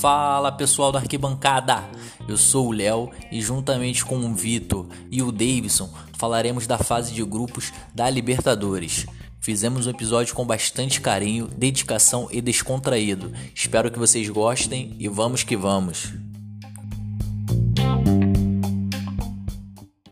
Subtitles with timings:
[0.00, 1.82] Fala pessoal da arquibancada!
[2.28, 7.14] Eu sou o Léo e juntamente com o Vitor e o Davidson falaremos da fase
[7.14, 9.06] de grupos da Libertadores.
[9.40, 13.32] Fizemos um episódio com bastante carinho, dedicação e descontraído.
[13.54, 16.12] Espero que vocês gostem e vamos que vamos!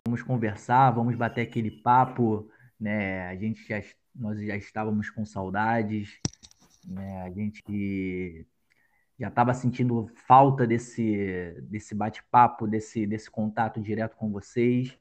[0.07, 2.49] Vamos conversar, vamos bater aquele papo,
[2.79, 3.27] né?
[3.29, 3.83] A gente já,
[4.15, 6.19] nós já estávamos com saudades,
[6.87, 7.23] né?
[7.23, 8.47] A gente
[9.19, 14.97] já estava sentindo falta desse, desse bate-papo, desse, desse contato direto com vocês.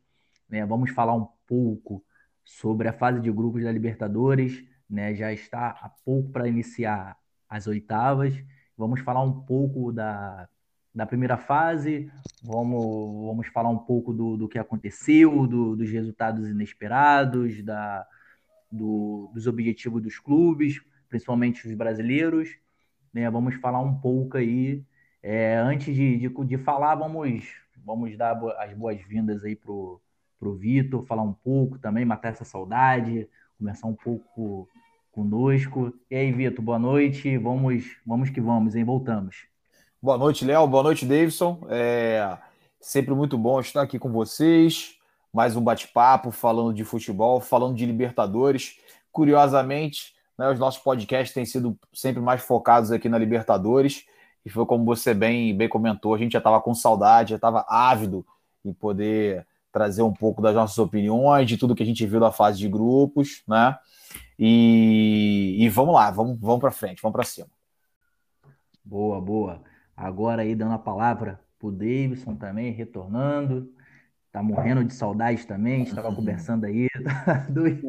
[0.47, 0.65] Né?
[0.65, 2.03] Vamos falar um pouco
[2.43, 4.63] sobre a fase de grupos da Libertadores.
[4.89, 5.15] Né?
[5.15, 7.17] Já está há pouco para iniciar
[7.49, 8.35] as oitavas.
[8.77, 10.47] Vamos falar um pouco da,
[10.93, 12.11] da primeira fase,
[12.43, 18.05] vamos, vamos falar um pouco do, do que aconteceu, do, dos resultados inesperados, da,
[18.73, 22.49] do, dos objetivos dos clubes, principalmente os brasileiros
[23.13, 23.29] né?
[23.29, 24.83] Vamos falar um pouco aí.
[25.21, 27.45] É, antes de, de, de, falar, vamos,
[27.85, 30.01] vamos dar as boas-vindas aí pro,
[30.39, 34.67] pro Vitor, falar um pouco também, matar essa saudade, começar um pouco
[35.11, 35.93] conosco.
[36.09, 37.37] E aí, Vitor, boa noite.
[37.37, 38.83] Vamos, vamos que vamos, hein?
[38.83, 39.45] Voltamos.
[40.01, 40.67] Boa noite, Léo.
[40.67, 41.65] Boa noite, Davidson.
[41.69, 42.37] É
[42.81, 44.97] sempre muito bom estar aqui com vocês.
[45.33, 48.77] Mais um bate-papo falando de futebol, falando de Libertadores.
[49.11, 54.05] Curiosamente, né, os nossos podcasts têm sido sempre mais focados aqui na Libertadores.
[54.45, 57.65] E foi como você bem, bem comentou, a gente já estava com saudade, já estava
[57.67, 58.23] ávido
[58.63, 62.31] em poder trazer um pouco das nossas opiniões, de tudo que a gente viu da
[62.31, 63.75] fase de grupos, né?
[64.37, 67.47] E, e vamos lá, vamos, vamos para frente, vamos para cima.
[68.85, 69.63] Boa, boa.
[69.97, 73.73] Agora aí dando a palavra para o Davidson também, retornando
[74.33, 76.15] tá morrendo de saudade também, estava uhum.
[76.15, 77.87] conversando aí, tá doido,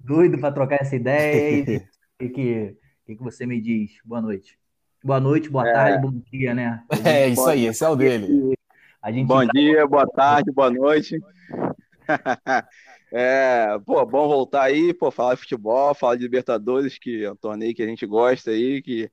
[0.00, 1.86] doido para trocar essa ideia.
[2.18, 3.98] O que, que, que, você me diz?
[4.02, 4.58] Boa noite.
[5.04, 5.72] Boa noite, boa é.
[5.74, 6.82] tarde, bom dia, né?
[7.04, 8.54] É isso aí, esse é o dele.
[9.02, 11.20] A gente bom dia, boa tarde, boa noite.
[13.12, 17.36] É, pô, bom voltar aí, pô, falar de futebol, falar de Libertadores, que é um
[17.36, 19.08] torneio que a gente gosta aí, que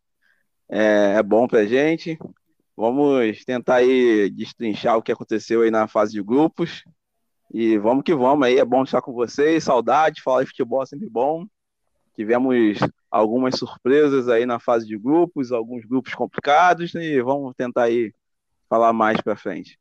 [0.68, 2.18] é, é bom pra gente.
[2.76, 6.84] Vamos tentar aí destrinchar o que aconteceu aí na fase de grupos.
[7.54, 10.86] E vamos que vamos aí, é bom estar com vocês, saudade, falar de futebol é
[10.88, 11.46] sempre bom.
[12.16, 12.80] Tivemos
[13.12, 18.12] algumas surpresas aí na fase de grupos, alguns grupos complicados, e vamos tentar aí
[18.68, 19.80] falar mais para frente.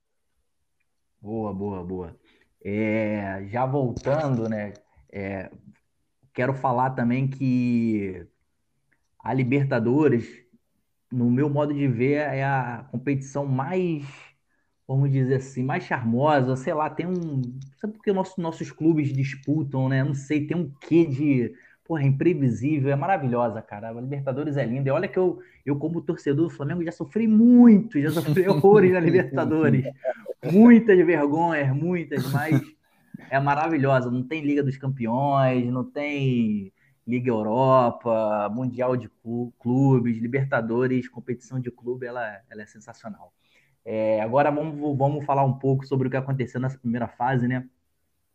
[1.20, 2.16] Boa, boa, boa.
[2.62, 4.74] É, já voltando, né?
[5.10, 5.50] É,
[6.34, 8.26] quero falar também que
[9.18, 10.26] a Libertadores
[11.12, 14.04] no meu modo de ver, é a competição mais,
[14.88, 16.56] vamos dizer assim, mais charmosa.
[16.56, 17.42] Sei lá, tem um.
[17.76, 20.02] Sabe por que nossos, nossos clubes disputam, né?
[20.02, 21.54] Não sei, tem um quê de.
[21.84, 23.90] Porra, é imprevisível, é maravilhosa, cara.
[23.90, 24.88] A Libertadores é linda.
[24.88, 28.92] E olha que eu, eu, como torcedor do Flamengo, já sofri muito, já sofri horrores
[28.92, 29.84] na Libertadores.
[30.50, 32.60] Muitas vergonhas, muitas, mas
[33.30, 34.10] é maravilhosa.
[34.10, 36.72] Não tem Liga dos Campeões, não tem
[37.06, 39.10] Liga Europa, Mundial de
[39.58, 43.32] Clubes, Libertadores, competição de clube, ela, ela é sensacional.
[43.84, 47.68] É, agora vamos, vamos falar um pouco sobre o que aconteceu nessa primeira fase, né?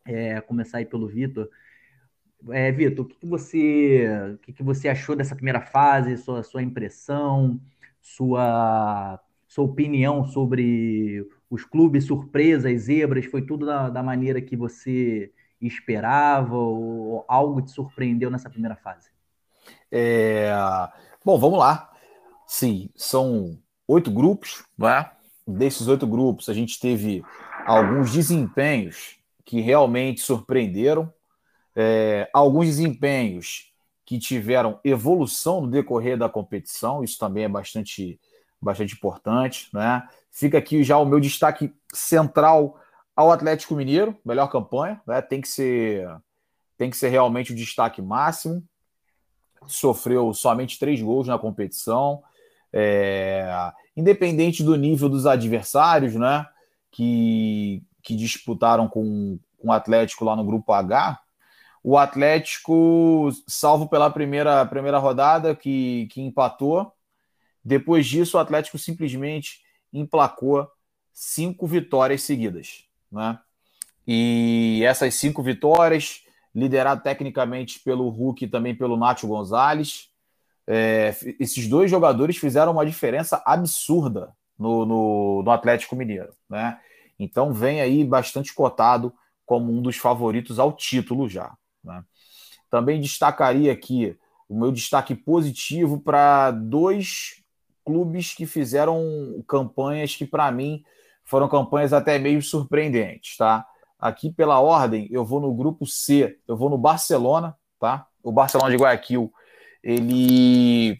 [0.04, 1.48] É, começar aí pelo Vitor.
[2.50, 6.42] É, Vitor, o que, que você o que, que você achou dessa primeira fase, sua,
[6.42, 7.60] sua impressão,
[8.00, 15.32] sua, sua opinião sobre os clubes, surpresas, zebras, foi tudo da, da maneira que você
[15.60, 19.10] esperava ou algo te surpreendeu nessa primeira fase?
[19.90, 20.50] É...
[21.24, 21.90] Bom, vamos lá.
[22.46, 25.10] Sim, são oito grupos, né?
[25.46, 27.22] Desses oito grupos, a gente teve
[27.66, 31.12] alguns desempenhos que realmente surpreenderam,
[31.74, 33.72] é, alguns desempenhos
[34.04, 38.20] que tiveram evolução no decorrer da competição, isso também é bastante,
[38.60, 40.06] bastante importante, né?
[40.30, 42.78] Fica aqui já o meu destaque central
[43.18, 45.20] ao Atlético Mineiro, melhor campanha, né?
[45.20, 46.08] Tem que ser
[46.76, 48.62] tem que ser realmente o destaque máximo.
[49.66, 52.22] Sofreu somente três gols na competição.
[52.72, 56.46] É, independente do nível dos adversários, né?
[56.92, 61.20] Que, que disputaram com, com o Atlético lá no grupo H,
[61.82, 66.92] o Atlético, salvo pela primeira, primeira rodada, que, que empatou.
[67.64, 69.60] Depois disso, o Atlético simplesmente
[69.92, 70.68] emplacou
[71.12, 72.87] cinco vitórias seguidas.
[73.10, 73.38] Né?
[74.06, 76.22] E essas cinco vitórias,
[76.54, 80.08] liderado tecnicamente pelo Hulk e também pelo Nacho Gonzalez,
[80.66, 86.34] é, esses dois jogadores fizeram uma diferença absurda no, no, no, Atlético Mineiro.
[86.48, 86.78] Né?
[87.18, 89.12] Então vem aí bastante cotado
[89.46, 91.56] como um dos favoritos ao título já.
[91.82, 92.04] Né?
[92.70, 94.16] Também destacaria aqui
[94.48, 97.42] o meu destaque positivo para dois
[97.84, 100.84] clubes que fizeram campanhas que, para mim,
[101.28, 103.66] foram campanhas até meio surpreendentes, tá?
[103.98, 108.06] Aqui pela ordem, eu vou no grupo C, eu vou no Barcelona, tá?
[108.22, 109.30] O Barcelona de Guayaquil,
[109.82, 110.98] ele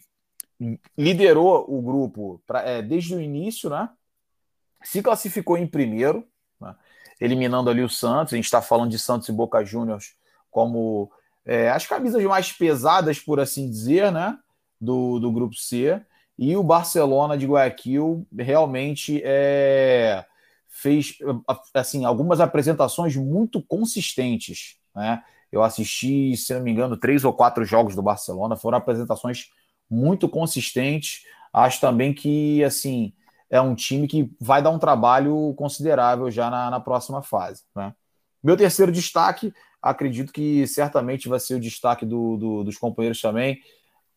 [0.95, 3.89] liderou o grupo pra, é, desde o início, né?
[4.83, 6.27] Se classificou em primeiro,
[6.61, 6.75] né?
[7.19, 8.33] eliminando ali o Santos.
[8.33, 10.15] A gente está falando de Santos e Boca Juniors
[10.51, 11.11] como
[11.43, 14.37] é, as camisas mais pesadas, por assim dizer, né?
[14.79, 15.99] Do, do grupo C.
[16.41, 20.23] E o Barcelona de Guayaquil realmente é,
[20.69, 21.17] fez
[21.73, 24.77] assim algumas apresentações muito consistentes.
[24.95, 25.21] Né?
[25.51, 29.49] Eu assisti, se não me engano, três ou quatro jogos do Barcelona, foram apresentações
[29.89, 31.25] muito consistentes.
[31.51, 33.11] Acho também que assim
[33.49, 37.63] é um time que vai dar um trabalho considerável já na, na próxima fase.
[37.75, 37.93] Né?
[38.41, 43.59] Meu terceiro destaque, acredito que certamente vai ser o destaque do, do, dos companheiros também,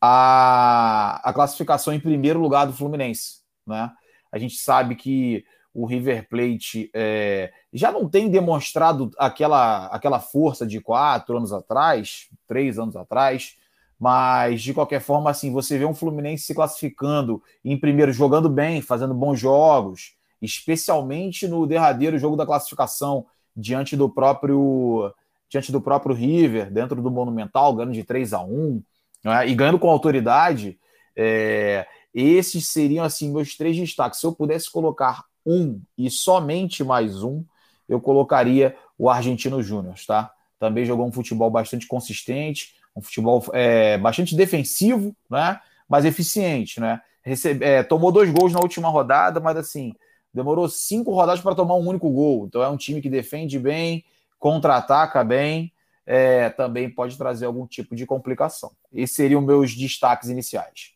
[0.05, 3.43] a, a classificação em primeiro lugar do Fluminense.
[3.65, 3.89] Né?
[4.33, 10.67] A gente sabe que o River Plate é, já não tem demonstrado aquela, aquela força
[10.67, 13.57] de quatro anos atrás, três anos atrás,
[13.99, 18.83] mas de qualquer forma, assim, você vê um Fluminense se classificando em primeiro, jogando bem,
[18.83, 23.25] fazendo bons jogos, especialmente no derradeiro jogo da classificação
[23.57, 25.15] diante do próprio
[25.49, 28.83] diante do próprio River, dentro do Monumental, ganhando de 3 a 1
[29.25, 29.49] né?
[29.49, 30.79] e ganhando com autoridade,
[31.17, 34.21] é, esses seriam assim meus três destaques.
[34.21, 37.45] Se eu pudesse colocar um e somente mais um,
[37.89, 40.33] eu colocaria o Argentino Júnior, tá?
[40.59, 45.61] Também jogou um futebol bastante consistente, um futebol é, bastante defensivo, né?
[45.89, 47.01] Mas eficiente, né?
[47.23, 49.95] Recebe, é, tomou dois gols na última rodada, mas assim
[50.33, 52.47] demorou cinco rodadas para tomar um único gol.
[52.47, 54.05] Então é um time que defende bem,
[54.39, 55.73] contra-ataca bem,
[56.07, 58.73] é, também pode trazer algum tipo de complicação.
[58.93, 60.93] Esses seriam meus destaques iniciais.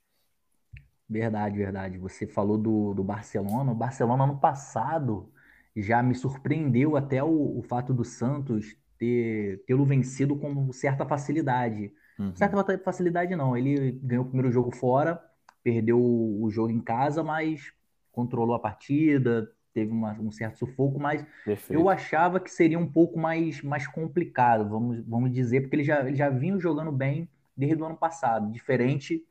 [1.09, 1.99] Verdade, verdade.
[1.99, 3.73] Você falou do, do Barcelona.
[3.73, 5.31] O Barcelona, ano passado,
[5.77, 11.93] já me surpreendeu até o, o fato do Santos ter tê-lo vencido com certa facilidade.
[12.19, 12.35] Uhum.
[12.35, 13.57] Certa facilidade não.
[13.57, 15.23] Ele ganhou o primeiro jogo fora,
[15.63, 17.73] perdeu o jogo em casa, mas
[18.11, 21.79] controlou a partida, teve uma, um certo sufoco, mas Perfeito.
[21.79, 26.01] eu achava que seria um pouco mais, mais complicado, vamos, vamos dizer, porque ele já,
[26.01, 29.25] ele já vinha jogando bem desde o ano passado, diferente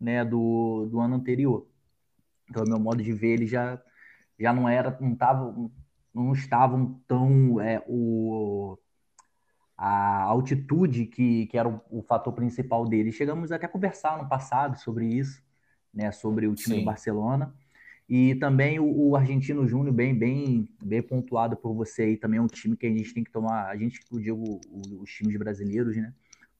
[0.00, 1.66] né, do, do ano anterior.
[2.48, 3.80] Então, meu modo de ver, ele já,
[4.38, 5.54] já não era, não tava,
[6.14, 8.78] não estavam tão é, o,
[9.76, 13.12] a altitude que, que era o, o, fator principal dele.
[13.12, 15.42] Chegamos até a conversar no passado sobre isso,
[15.92, 16.80] né, sobre o time Sim.
[16.80, 17.54] do Barcelona.
[18.08, 22.42] E também o, o Argentino Júnior, bem, bem, bem pontuado por você aí, também é
[22.42, 24.60] um time que a gente tem que tomar, a gente, eu digo,
[25.00, 26.14] os times brasileiros, né?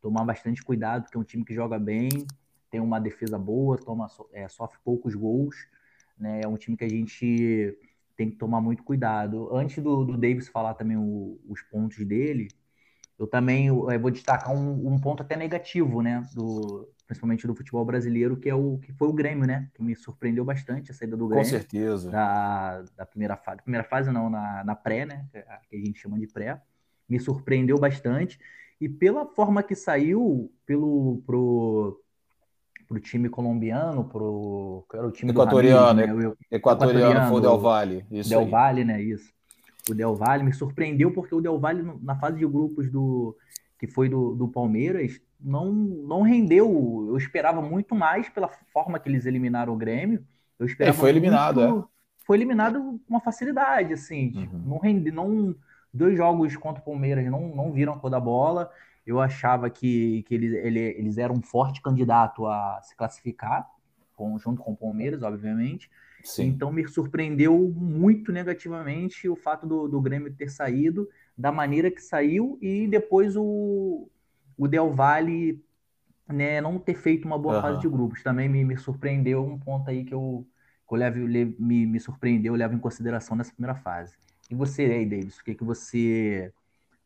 [0.06, 2.08] Tomar bastante cuidado, porque é um time que joga bem,
[2.70, 5.56] tem uma defesa boa, toma, é, sofre poucos gols,
[6.16, 6.42] né?
[6.44, 7.76] É um time que a gente
[8.16, 9.52] tem que tomar muito cuidado.
[9.52, 12.46] Antes do, do Davis falar também o, os pontos dele,
[13.18, 16.22] eu também eu vou destacar um, um, ponto até negativo, né?
[16.32, 19.68] Do, principalmente do futebol brasileiro, que é o que foi o Grêmio, né?
[19.74, 21.44] Que me surpreendeu bastante a saída do Grêmio.
[21.44, 22.12] Com certeza.
[22.12, 23.60] Da, da primeira fase.
[23.60, 25.26] Primeira fase não, na, na pré, né?
[25.68, 26.62] Que a gente chama de pré.
[27.08, 28.38] Me surpreendeu bastante.
[28.80, 32.00] E pela forma que saiu, pelo pro,
[32.86, 34.86] pro time colombiano, pro.
[34.92, 36.36] Era o time equatoriano, Ramiro, né?
[36.50, 38.06] equatoriano, equatoriano, foi o Del Valle.
[38.10, 38.50] Isso Del aí.
[38.50, 39.02] Valle, né?
[39.02, 39.32] Isso.
[39.88, 43.36] O Del Valle me surpreendeu porque o Del Valle, na fase de grupos do
[43.78, 47.06] que foi do, do Palmeiras, não, não rendeu.
[47.08, 50.24] Eu esperava muito mais pela forma que eles eliminaram o Grêmio.
[50.58, 52.24] Eu esperava Ele foi eliminado, muito, é.
[52.26, 54.26] Foi eliminado com uma facilidade, assim.
[54.26, 54.40] Uhum.
[54.40, 55.54] Tipo, não rende, não.
[55.96, 58.70] Dois jogos contra o Palmeiras não, não viram a cor da bola.
[59.06, 63.68] Eu achava que, que eles, ele, eles eram um forte candidato a se classificar,
[64.14, 65.90] com, junto com o Palmeiras, obviamente.
[66.24, 66.46] Sim.
[66.46, 72.00] Então me surpreendeu muito negativamente o fato do, do Grêmio ter saído da maneira que
[72.00, 74.08] saiu e depois o,
[74.56, 75.62] o Del Valle
[76.28, 77.62] né, não ter feito uma boa uhum.
[77.62, 78.22] fase de grupos.
[78.22, 80.46] Também me, me surpreendeu um ponto aí que eu,
[80.88, 81.18] que eu levo,
[81.60, 84.16] me, me surpreendeu, eu levo em consideração nessa primeira fase.
[84.50, 86.52] E você aí, Davis, o que, que você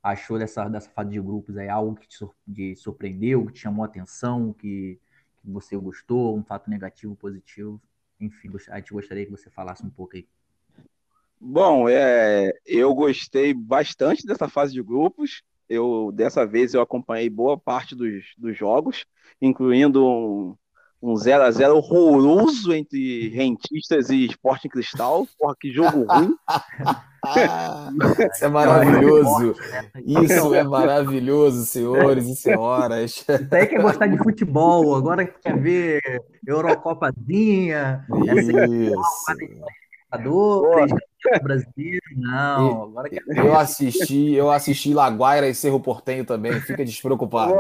[0.03, 1.69] achou dessa, dessa fase de grupos aí?
[1.69, 4.99] Algo que te, surpreendeu, que te chamou a atenção, que,
[5.41, 7.81] que você gostou, um fato negativo, positivo?
[8.21, 10.27] enfim, a gente gostaria que você falasse um pouco aí.
[11.41, 15.43] Bom, é, eu gostei bastante dessa fase de grupos.
[15.69, 19.07] Eu dessa vez eu acompanhei boa parte dos, dos jogos,
[19.41, 20.57] incluindo um,
[21.01, 25.27] um 0 a 0 horroroso entre rentistas e Sporting Cristal.
[25.39, 26.35] Porra, que jogo ruim.
[28.33, 29.55] Isso é maravilhoso.
[30.07, 33.11] Isso é maravilhoso, senhores e senhoras.
[33.11, 36.01] Isso aí quer gostar de futebol, agora quer ver
[36.47, 38.05] Eurocopazinha.
[38.11, 38.53] Isso.
[41.43, 42.85] Brasileiro, não.
[42.85, 43.21] Agora que...
[43.37, 47.55] Eu assisti, eu assisti Laguaira e Cerro Portenho também, fica despreocupado.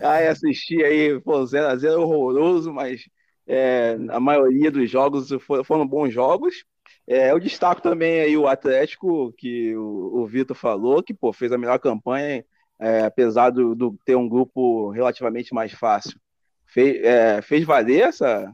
[0.00, 3.02] aí assisti aí, pô, 0x0 horroroso, mas
[3.46, 5.28] é, a maioria dos jogos
[5.64, 6.64] foram bons jogos.
[7.06, 11.52] É, eu destaco também aí o Atlético, que o, o Vitor falou, que pô, fez
[11.52, 12.44] a melhor campanha,
[12.80, 16.18] é, apesar do, do, ter um grupo relativamente mais fácil.
[16.66, 18.52] Fez, é, fez valer essa,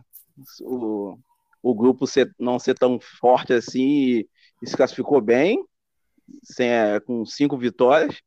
[0.62, 1.16] o,
[1.62, 4.28] o grupo ser, não ser tão forte assim e,
[4.62, 5.64] e se classificou bem,
[6.42, 8.20] sem, é, com cinco vitórias.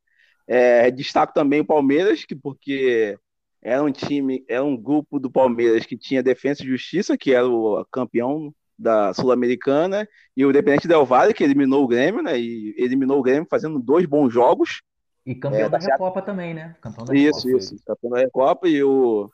[0.46, 3.18] É, destaco também o Palmeiras, que porque
[3.64, 7.48] era um time, era um grupo do Palmeiras que tinha Defesa e Justiça, que era
[7.48, 10.06] o campeão da Sul-Americana,
[10.36, 12.38] e o Independente Del Valle, que eliminou o Grêmio, né?
[12.38, 14.82] E eliminou o Grêmio fazendo dois bons jogos.
[15.24, 16.76] E campeão é, da Recopa também, né?
[16.82, 17.76] Campeão da isso, Recopa, isso.
[17.86, 19.30] Campeão da Recopa e o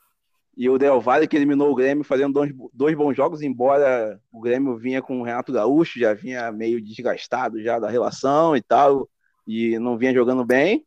[0.55, 4.41] e o Del Valle, que eliminou o Grêmio fazendo dois, dois bons jogos, embora o
[4.41, 9.09] Grêmio vinha com o Renato Gaúcho, já vinha meio desgastado já da relação e tal,
[9.47, 10.85] e não vinha jogando bem.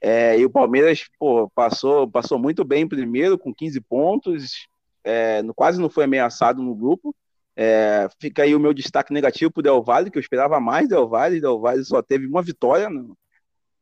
[0.00, 4.68] É, e o Palmeiras pô, passou, passou muito bem primeiro, com 15 pontos,
[5.04, 7.14] é, quase não foi ameaçado no grupo.
[7.56, 10.88] É, fica aí o meu destaque negativo para o Del Valle, que eu esperava mais
[10.88, 11.40] Del Valle.
[11.40, 13.16] Del Valle só teve uma vitória no,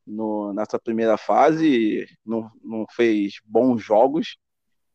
[0.07, 4.37] no, nessa primeira fase, não, não fez bons jogos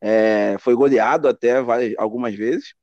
[0.06, 2.76] é, foi goleado até várias, algumas vezes.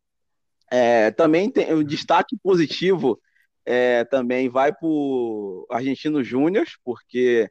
[0.70, 3.20] É, também tem o destaque positivo
[3.66, 7.50] é, também vai para o Argentino Júnior, porque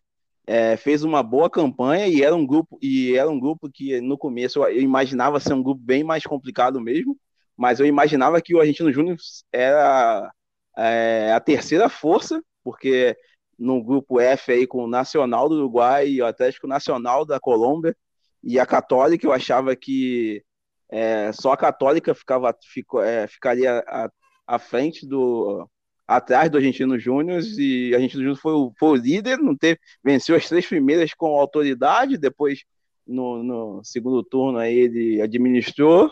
[0.49, 4.17] é, fez uma boa campanha e era um grupo e era um grupo que no
[4.17, 7.15] começo eu imaginava ser um grupo bem mais complicado mesmo,
[7.55, 9.15] mas eu imaginava que o Argentino Júnior
[9.53, 10.33] era
[10.75, 13.15] é, a terceira força, porque
[13.59, 17.95] no grupo F aí com o Nacional do Uruguai e o Atlético Nacional da Colômbia
[18.43, 20.43] e a Católica, eu achava que
[20.89, 24.09] é, só a Católica ficava, fico, é, ficaria à,
[24.47, 25.69] à frente do
[26.09, 29.79] atrás do Argentino Júnior e o Argentino Júnior foi, o, foi o líder, não teve,
[30.03, 32.63] venceu as três primeiras com autoridade, depois
[33.05, 36.11] no, no segundo turno aí ele administrou,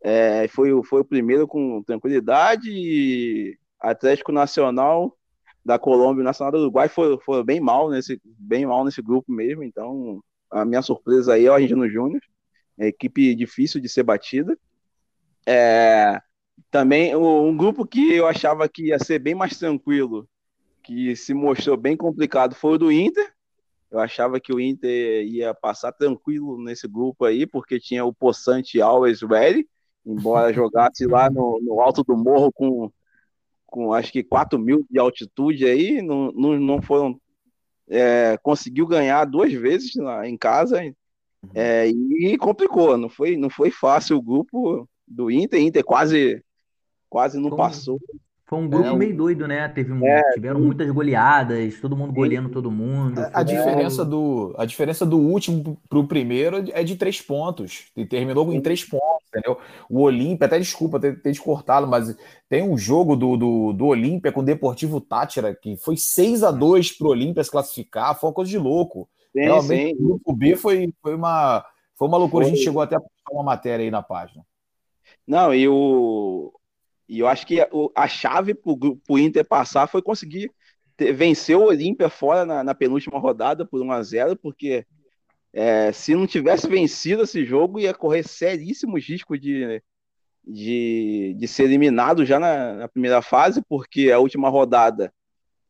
[0.00, 5.18] é, foi, foi o primeiro com tranquilidade e Atlético Nacional
[5.64, 9.32] da Colômbia e Nacional do Uruguai foram, foram bem mal nesse bem mal nesse grupo
[9.32, 12.22] mesmo, então a minha surpresa aí é o Argentino Júnior,
[12.78, 14.56] é equipe difícil de ser batida.
[15.44, 16.22] É,
[16.70, 20.28] também um grupo que eu achava que ia ser bem mais tranquilo,
[20.82, 23.32] que se mostrou bem complicado, foi o do Inter.
[23.90, 28.80] Eu achava que o Inter ia passar tranquilo nesse grupo aí, porque tinha o Poçante
[28.80, 29.68] Always Ready,
[30.04, 32.90] embora jogasse lá no, no alto do morro com,
[33.66, 37.20] com acho que 4 mil de altitude aí, não, não, não foram
[37.88, 41.50] é, conseguiu ganhar duas vezes lá em casa uhum.
[41.54, 42.96] é, e complicou.
[42.96, 45.60] Não foi, não foi fácil o grupo do Inter.
[45.60, 46.42] Inter quase,
[47.08, 47.98] quase não passou.
[48.46, 49.66] Foi um grupo é, meio doido, né?
[49.68, 53.18] Teve, é, tiveram muitas goleadas, todo mundo goleando todo mundo.
[53.18, 57.86] A, a diferença do, a diferença do último para o primeiro é de três pontos.
[57.96, 59.58] E terminou em três pontos, entendeu?
[59.88, 62.14] O Olímpia, até desculpa ter, ter descortado, mas
[62.46, 66.50] tem um jogo do, do, do Olímpia com o Deportivo Tátira, que foi 6 a
[66.50, 69.08] 2 para o Olímpia se classificar, foi uma coisa de louco.
[69.32, 70.02] Sim, Realmente, sim.
[70.04, 71.64] o grupo B foi, foi, uma,
[71.96, 72.44] foi uma loucura.
[72.44, 72.52] Foi.
[72.52, 74.44] A gente chegou até a postar uma matéria aí na página.
[75.26, 76.52] Não, e o,
[77.08, 77.58] e eu acho que
[77.94, 80.50] a chave para o Inter passar foi conseguir
[80.96, 84.86] ter, vencer o Olímpia fora na, na, penúltima rodada por 1 a 0 porque
[85.52, 89.82] é, se não tivesse vencido esse jogo, ia correr seríssimos riscos de,
[90.46, 95.12] de, de ser eliminado já na, na primeira fase, porque a última rodada,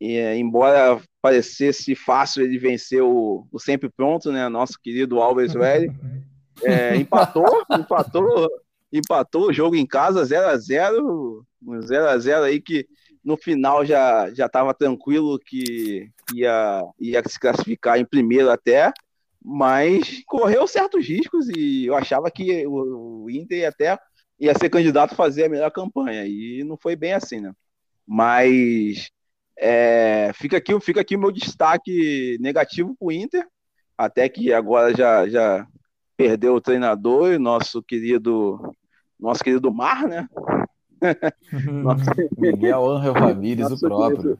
[0.00, 5.94] e, embora parecesse fácil ele vencer o, o sempre pronto, né, nosso querido Alves Velho,
[6.64, 8.48] é, empatou, empatou
[8.94, 11.46] empatou o jogo em casa 0 a 0
[11.82, 12.86] 0 a 0 aí que
[13.24, 18.92] no final já já estava tranquilo que ia, ia se classificar em primeiro até,
[19.42, 23.98] mas correu certos riscos e eu achava que o, o Inter até
[24.38, 27.52] ia ser candidato a fazer a melhor campanha e não foi bem assim, né?
[28.06, 29.10] Mas
[29.58, 33.46] é, fica aqui fica aqui o meu destaque negativo para o Inter,
[33.96, 35.66] até que agora já já
[36.16, 38.60] perdeu o treinador e nosso querido
[39.24, 40.28] nosso querido Mar, né?
[41.82, 42.04] nosso...
[42.38, 44.38] Miguel Angel Ramírez, o próprio.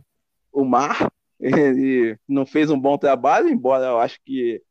[0.52, 1.10] O Mar,
[1.40, 4.62] ele não fez um bom trabalho, embora eu acho que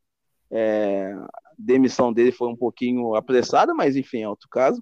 [0.52, 1.14] é,
[1.58, 4.82] demissão dele foi um pouquinho apressada, mas enfim, é outro caso.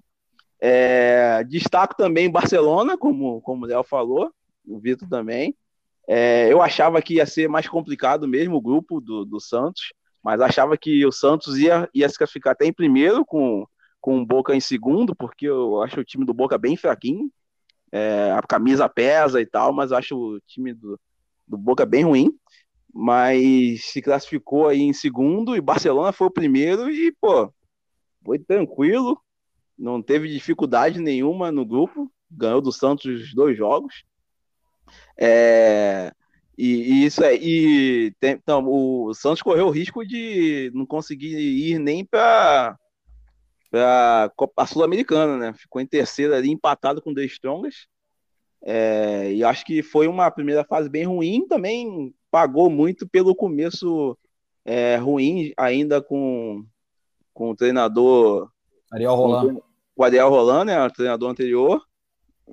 [0.60, 4.30] É, destaco também Barcelona, como, como o Léo falou,
[4.66, 5.56] o Vitor também.
[6.06, 10.40] É, eu achava que ia ser mais complicado mesmo o grupo do, do Santos, mas
[10.40, 13.66] achava que o Santos ia, ia se classificar até em primeiro, com,
[14.02, 17.32] com o Boca em segundo, porque eu acho o time do Boca bem fraquinho.
[17.90, 21.00] É, a camisa pesa e tal, mas acho o time do,
[21.48, 22.30] do Boca bem ruim.
[22.92, 27.50] Mas se classificou aí em segundo e Barcelona foi o primeiro e, pô,
[28.22, 29.18] foi tranquilo
[29.82, 34.04] não teve dificuldade nenhuma no grupo, ganhou do Santos os dois jogos.
[35.18, 36.12] É,
[36.56, 37.34] e, e, isso é.
[37.34, 42.76] E tem, então, o Santos correu o risco de não conseguir ir nem para
[43.78, 45.52] a Sul-Americana, né?
[45.54, 47.86] Ficou em terceiro ali, empatado com o The Strongest.
[48.64, 54.16] É, e acho que foi uma primeira fase bem ruim, também pagou muito pelo começo
[54.64, 56.64] é, ruim, ainda com,
[57.34, 58.48] com o treinador
[58.92, 59.60] Ariel Roland
[59.96, 61.82] o Adriel Rolando, né, o treinador anterior.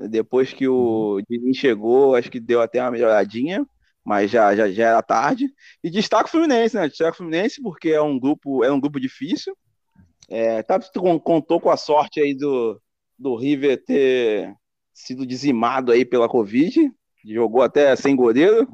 [0.10, 1.24] Depois que o uhum.
[1.28, 3.66] Diniz chegou, acho que deu até uma melhoradinha,
[4.04, 5.52] mas já, já, já era tarde.
[5.84, 6.88] E destaca o Fluminense, né?
[6.88, 9.58] Destaca o Fluminense porque é um grupo, é um grupo difícil.
[10.28, 10.80] É, tá,
[11.24, 12.82] contou com a sorte aí do,
[13.18, 14.54] do River ter
[14.94, 16.92] sido dizimado aí pela Covid,
[17.26, 18.68] jogou até sem goleiro,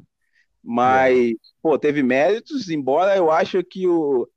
[0.63, 1.33] mas é.
[1.61, 4.27] pô, teve méritos, embora eu acho que o,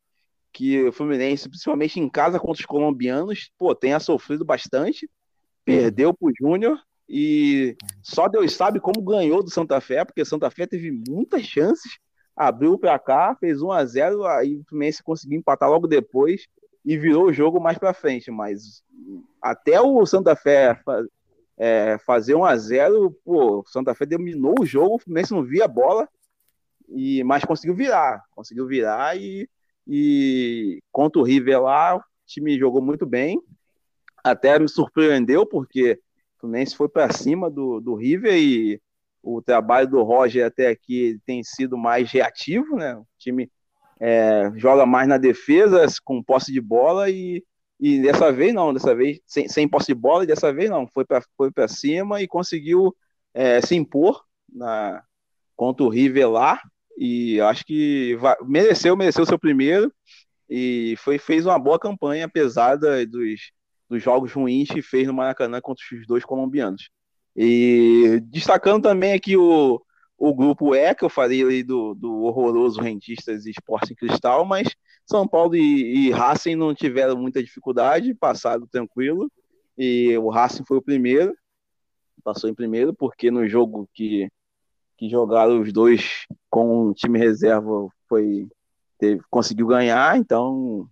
[0.52, 5.08] que o Fluminense, principalmente em casa contra os colombianos, pô, tenha sofrido bastante,
[5.64, 10.66] perdeu pro Júnior e só Deus sabe como ganhou do Santa Fé, porque Santa Fé
[10.66, 11.98] teve muitas chances,
[12.36, 16.46] abriu para cá, fez 1 a 0 aí o Fluminense conseguiu empatar logo depois
[16.84, 18.82] e virou o jogo mais para frente, mas
[19.42, 20.80] até o Santa Fé
[21.56, 25.64] é, fazer 1 a 0 pô, Santa Fé dominou o jogo, o Fluminense não via
[25.64, 26.08] a bola,
[26.88, 29.48] e, mas conseguiu virar, conseguiu virar e
[29.88, 33.40] e contra o River lá, o time jogou muito bem.
[34.22, 35.98] Até me surpreendeu, porque
[36.36, 38.80] o Fluminense foi para cima do, do River e
[39.22, 42.96] o trabalho do Roger até aqui tem sido mais reativo, né?
[42.96, 43.50] O time
[44.00, 47.44] é, joga mais na defesa, com posse de bola e,
[47.80, 50.86] e dessa vez não, dessa vez sem, sem posse de bola, e dessa vez não,
[50.86, 52.94] foi para foi cima e conseguiu
[53.34, 55.02] é, se impor na,
[55.56, 56.60] contra o River lá.
[56.96, 59.92] E acho que vai, mereceu, mereceu seu primeiro.
[60.48, 63.52] E foi, fez uma boa campanha, apesar dos,
[63.88, 66.90] dos jogos ruins que fez no Maracanã contra os dois colombianos.
[67.36, 69.80] E destacando também aqui o,
[70.18, 74.74] o grupo E, que eu falei ali do, do horroroso Rentistas e Esporte Cristal, mas
[75.06, 79.30] São Paulo e, e Racing não tiveram muita dificuldade, passaram tranquilo,
[79.76, 81.32] e o Racing foi o primeiro,
[82.24, 84.28] passou em primeiro, porque no jogo que
[84.96, 88.48] que jogaram os dois com o time reserva foi
[88.98, 90.88] teve, conseguiu ganhar, então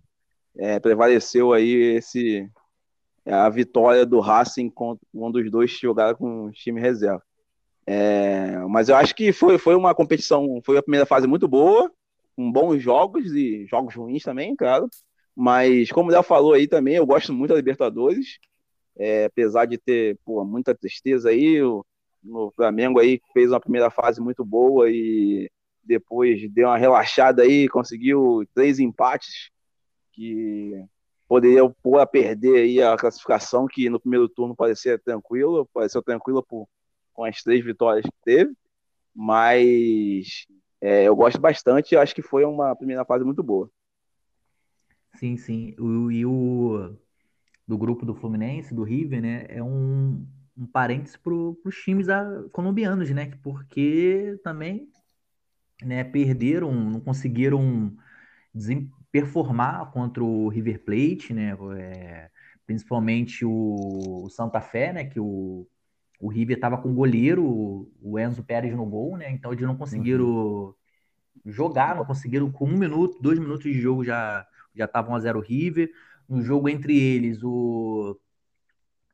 [0.55, 2.49] é, prevaleceu aí esse
[3.25, 7.21] a vitória do Racing contra um dos dois que jogaram com o time reserva.
[7.89, 11.89] É, mas eu acho que foi, foi uma competição, foi a primeira fase muito boa,
[12.35, 14.89] com bons jogos e jogos ruins também, claro.
[15.33, 18.39] Mas como o Léo falou aí também, eu gosto muito da Libertadores,
[18.97, 21.85] é, apesar de ter pô, muita tristeza aí, o,
[22.21, 25.49] no Flamengo aí, fez uma primeira fase muito boa e
[25.83, 29.49] depois deu uma relaxada aí, conseguiu três empates
[30.11, 30.73] que
[31.27, 36.43] poderia pôr a perder aí a classificação, que no primeiro turno parecia tranquilo, pareceu tranquilo
[36.43, 36.67] por,
[37.17, 38.53] com as três vitórias que teve,
[39.13, 40.45] mas
[40.79, 43.69] é, eu gosto bastante, acho que foi uma primeira fase muito boa.
[45.15, 45.75] Sim, sim.
[46.11, 46.95] E o
[47.67, 50.25] do grupo do Fluminense, do River, né, é um,
[50.55, 52.05] um parênteses para os times
[52.51, 53.31] colombianos, né?
[53.41, 54.87] Porque também
[55.83, 57.97] né, perderam, não conseguiram
[59.11, 61.57] performar contra o River Plate, né?
[61.79, 62.29] É,
[62.67, 65.05] principalmente o, o, Santa Fé, né?
[65.05, 65.67] Que o,
[66.19, 69.31] o River estava com o goleiro, o Enzo Pérez no gol, né?
[69.31, 70.73] Então eles não conseguiram uhum.
[71.45, 75.39] jogar, não conseguiram com um minuto, dois minutos de jogo já já estavam a zero
[75.39, 75.91] River.
[76.29, 78.19] No jogo entre eles, o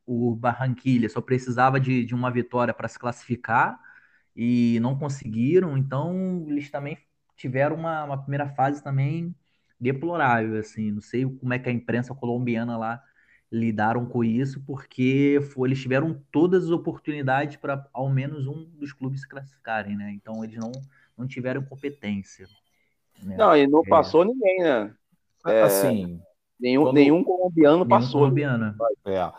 [0.05, 3.79] o Barranquilha só precisava de, de uma vitória para se classificar
[4.35, 6.97] e não conseguiram, então eles também
[7.35, 9.35] tiveram uma, uma, primeira fase também
[9.79, 13.01] deplorável, assim, não sei como é que a imprensa colombiana lá
[13.53, 18.91] lidaram com isso, porque foi, eles tiveram todas as oportunidades para ao menos um dos
[18.91, 20.11] clubes se classificarem, né?
[20.11, 20.71] Então eles não,
[21.15, 22.47] não tiveram competência.
[23.21, 23.37] Né?
[23.37, 23.87] Não, e não é...
[23.87, 24.91] passou ninguém, né?
[25.45, 26.19] É, assim,
[26.59, 26.95] nenhum, quando...
[26.95, 28.21] nenhum colombiano nenhum passou.
[28.21, 28.75] Colombiano.
[29.05, 29.31] É.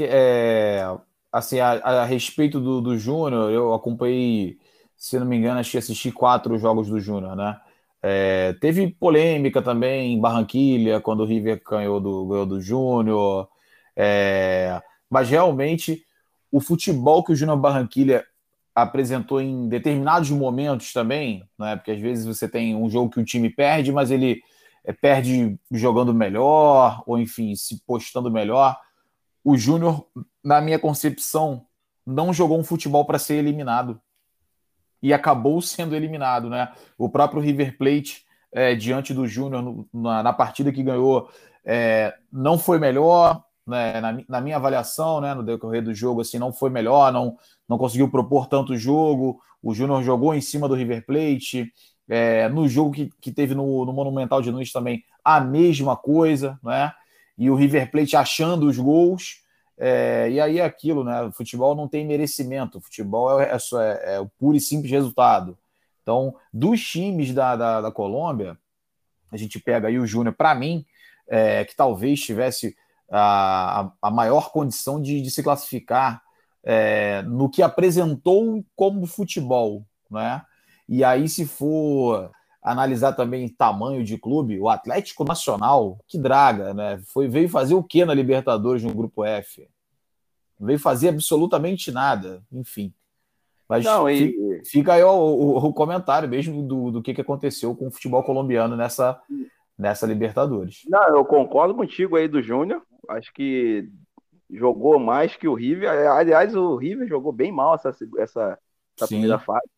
[0.00, 0.84] É,
[1.30, 4.58] assim, a, a, respeito do, do Júnior, eu acompanhei,
[4.96, 7.60] se não me engano, acho que assisti quatro jogos do Júnior, né?
[8.02, 13.48] É, teve polêmica também em Barranquilha, quando o River ganhou do, ganhou do Júnior.
[13.96, 16.04] É, mas realmente
[16.50, 18.24] o futebol que o Júnior Barranquilha
[18.74, 21.76] apresentou em determinados momentos também, né?
[21.76, 24.42] Porque às vezes você tem um jogo que o time perde, mas ele
[24.84, 28.78] é, perde jogando melhor, ou enfim, se postando melhor.
[29.44, 30.06] O Júnior,
[30.42, 31.66] na minha concepção,
[32.06, 34.00] não jogou um futebol para ser eliminado.
[35.02, 36.72] E acabou sendo eliminado, né?
[36.96, 41.28] O próprio River Plate, é, diante do Júnior, na, na, partida que ganhou,
[41.64, 44.00] é, não foi melhor, né?
[44.00, 45.34] na, na, minha avaliação, né?
[45.34, 47.36] no decorrer do jogo, assim, não foi melhor, não,
[47.68, 49.40] não conseguiu propor tanto jogo.
[49.62, 51.72] O Júnior jogou em cima do River Plate.
[52.08, 56.58] É, no jogo que, que teve no, no, Monumental de Nunes também, a mesma coisa,
[56.62, 56.92] né?
[57.38, 59.40] E o River Plate achando os gols.
[59.78, 61.22] É, e aí é aquilo, né?
[61.22, 65.56] O futebol não tem merecimento, o futebol é, é, é o puro e simples resultado.
[66.02, 68.58] Então, dos times da, da, da Colômbia,
[69.30, 70.84] a gente pega aí o Júnior, para mim,
[71.28, 72.76] é, que talvez tivesse
[73.12, 76.22] a, a maior condição de, de se classificar
[76.64, 80.42] é, no que apresentou como futebol, né?
[80.88, 82.30] E aí, se for
[82.62, 87.00] analisar também tamanho de clube, o Atlético Nacional, que draga, né?
[87.06, 89.68] Foi, veio fazer o que na Libertadores no grupo F?
[90.62, 92.94] veio fazer absolutamente nada, enfim.
[93.68, 94.18] Mas Não, e...
[94.18, 97.90] fica, fica aí o, o, o, comentário mesmo do, do que, que aconteceu com o
[97.90, 99.20] futebol colombiano nessa,
[99.82, 100.82] nessa Libertadores.
[100.88, 102.80] Não, eu concordo contigo aí do Júnior.
[103.08, 103.88] Acho que
[104.48, 105.90] jogou mais que o River.
[106.12, 108.58] Aliás, o River jogou bem mal essa, essa,
[108.96, 109.68] essa primeira fase.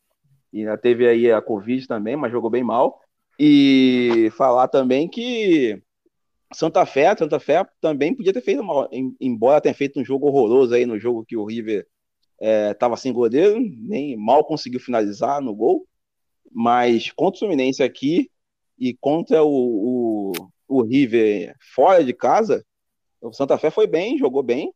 [0.52, 3.00] E ainda teve aí a Covid também, mas jogou bem mal.
[3.40, 5.82] E falar também que
[6.52, 8.88] Santa Fé, Santa Fé também podia ter feito mal,
[9.20, 11.84] embora tenha feito um jogo horroroso aí no jogo que o River
[12.70, 15.86] estava é, sem goleiro, nem mal conseguiu finalizar no gol.
[16.52, 18.30] Mas contra o Fluminense aqui
[18.84, 20.32] e contra o, o,
[20.68, 22.62] o River fora de casa,
[23.18, 24.74] o Santa Fé foi bem, jogou bem.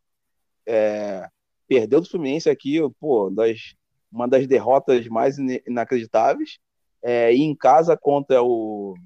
[0.66, 1.28] É,
[1.66, 3.74] perdeu do Fluminense aqui, pô, das,
[4.10, 6.58] uma das derrotas mais inacreditáveis.
[7.02, 8.96] É, e em casa contra o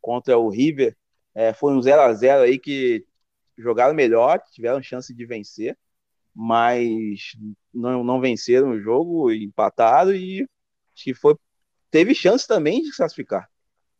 [0.00, 0.96] contra o River
[1.34, 3.04] é, foi um 0 a 0 aí que
[3.58, 5.76] jogaram melhor, tiveram chance de vencer,
[6.32, 7.32] mas
[7.74, 10.48] não, não venceram o jogo, empataram e
[10.94, 11.36] que foi
[11.90, 13.51] teve chance também de classificar.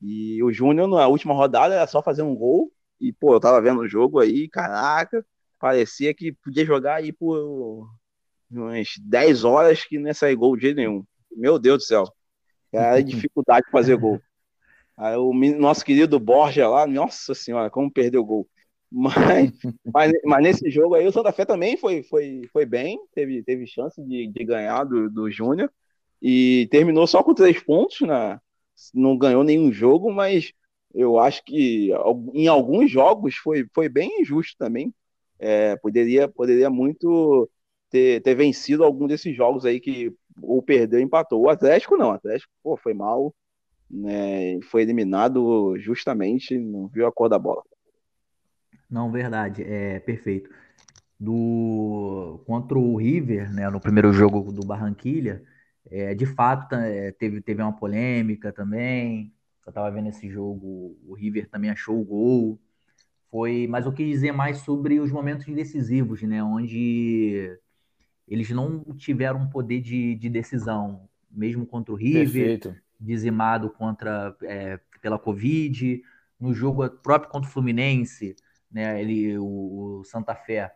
[0.03, 3.61] E o Júnior na última rodada era só fazer um gol e, pô, eu tava
[3.61, 5.25] vendo o jogo aí, caraca,
[5.59, 7.88] parecia que podia jogar aí por
[8.51, 11.05] umas 10 horas que não ia sair gol de jeito nenhum.
[11.35, 12.05] Meu Deus do céu.
[12.73, 14.21] Era dificuldade de fazer gol.
[14.97, 18.49] Aí o nosso querido Borja lá, nossa senhora, como perdeu o gol.
[18.91, 19.51] Mas,
[19.95, 23.67] mas, mas, nesse jogo aí o Santa Fé também foi, foi, foi bem, teve, teve
[23.67, 25.73] chance de, de ganhar do, do Júnior
[26.21, 28.38] e terminou só com três pontos, né?
[28.95, 30.53] Não ganhou nenhum jogo, mas
[30.95, 31.91] eu acho que
[32.35, 34.93] em alguns jogos foi, foi bem injusto também.
[35.39, 37.51] É, poderia, poderia muito
[37.91, 41.43] ter, ter vencido algum desses jogos aí que ou perdeu ou empatou.
[41.43, 43.35] O Atlético não, o Atlético pô, foi mal,
[43.91, 47.63] né, foi eliminado justamente, não viu a cor da bola.
[48.91, 50.51] Não, verdade, é perfeito.
[51.19, 55.43] Do contra o River, né, no primeiro jogo do Barranquilha,
[55.90, 59.33] é, de fato é, teve, teve uma polêmica também,
[59.64, 62.61] eu estava vendo esse jogo, o River também achou o gol.
[63.31, 66.42] Foi, mas eu quis dizer mais sobre os momentos decisivos, né?
[66.42, 67.59] Onde
[68.29, 72.77] eles não tiveram poder de, de decisão, mesmo contra o River, Perfeito.
[73.01, 76.03] dizimado contra é, pela Covid,
[76.38, 78.37] no jogo próprio contra o Fluminense,
[78.71, 79.01] né?
[79.01, 80.71] Ele, o, o Santa Fé,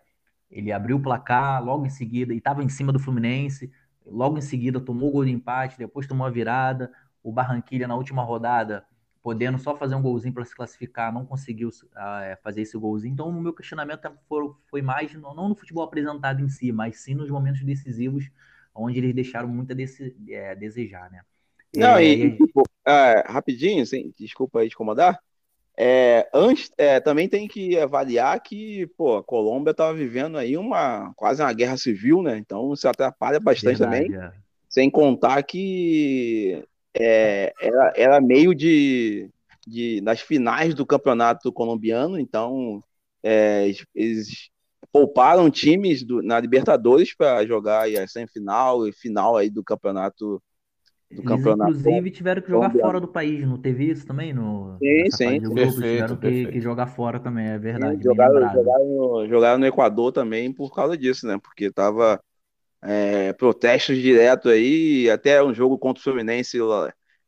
[0.50, 3.70] ele abriu o placar logo em seguida e estava em cima do Fluminense.
[4.06, 6.90] Logo em seguida tomou o gol de empate, depois tomou a virada
[7.26, 8.86] o Barranquilha na última rodada,
[9.20, 13.14] podendo só fazer um golzinho para se classificar, não conseguiu uh, fazer esse golzinho.
[13.14, 17.00] Então, o meu questionamento foi, foi mais, não, não, no futebol apresentado em si, mas
[17.00, 18.30] sim nos momentos decisivos,
[18.72, 21.22] onde eles deixaram muito a desse, é, desejar, né?
[21.74, 25.20] Não, é, e, tipo, é, rapidinho, assim, desculpa aí te incomodar.
[25.78, 31.12] É, antes, é, também tem que avaliar que pô, a Colômbia estava vivendo aí uma
[31.14, 32.38] quase uma guerra civil, né?
[32.38, 34.18] Então isso atrapalha bastante Verdade, também.
[34.18, 34.32] É.
[34.70, 36.64] Sem contar que
[36.98, 39.28] é, era, era meio de,
[39.66, 42.82] de nas finais do campeonato colombiano, então
[43.22, 44.50] é, eles
[44.90, 50.42] pouparam times do, na Libertadores para jogar a semifinal e final aí do campeonato
[51.10, 51.70] do Eles, campeonato.
[51.70, 54.32] Inclusive, tiveram que jogar fora do país, não teve isso também?
[54.32, 55.40] No, sim, sim.
[55.40, 58.02] Grupo, perfeito, tiveram que, que, jogar fora também, é verdade.
[58.02, 61.38] jogaram, jogaram, no, jogaram, no, Equador também por causa disso, né?
[61.42, 62.20] Porque tava
[62.82, 66.58] é, protestos direto aí, até um jogo contra o Fluminense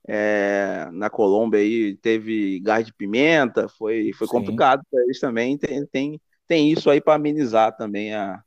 [0.07, 5.57] é, na Colômbia aí teve gás de pimenta, foi, foi complicado para eles também.
[5.57, 8.43] Tem, tem, tem isso aí para amenizar também a,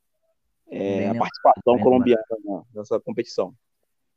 [0.71, 2.23] é, a participação colombiana
[2.73, 3.53] nessa competição.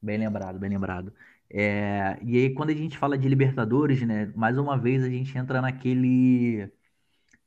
[0.05, 1.13] Bem lembrado, bem lembrado.
[1.51, 5.37] É, e aí, quando a gente fala de Libertadores, né, mais uma vez a gente
[5.39, 6.71] entra naquele,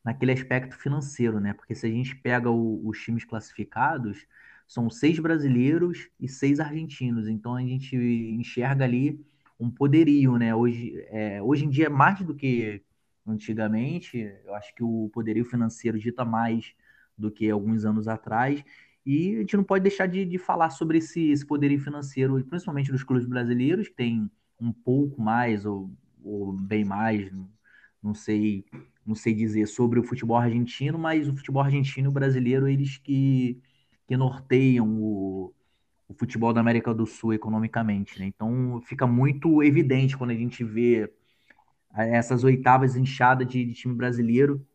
[0.03, 1.53] naquele aspecto financeiro, né?
[1.53, 4.25] Porque se a gente pega o, os times classificados,
[4.67, 7.27] são seis brasileiros e seis argentinos.
[7.27, 9.23] Então a gente enxerga ali
[9.59, 10.55] um poderio, né?
[10.55, 12.83] Hoje, é, hoje em dia, mais do que
[13.27, 16.73] antigamente, eu acho que o poderio financeiro dita mais
[17.17, 18.63] do que alguns anos atrás.
[19.07, 22.91] E a gente não pode deixar de, de falar sobre esse, esse poderio financeiro, principalmente
[22.91, 25.89] dos clubes brasileiros, que tem um pouco mais ou,
[26.21, 27.31] ou bem mais,
[28.03, 28.65] não sei,
[29.05, 32.97] não sei dizer sobre o futebol argentino, mas o futebol argentino e o brasileiro, eles
[32.97, 33.57] que,
[34.05, 35.53] que norteiam o,
[36.09, 38.25] o futebol da América do Sul economicamente, né?
[38.25, 41.09] Então fica muito evidente quando a gente vê
[41.95, 44.67] essas oitavas inchadas de, de time brasileiro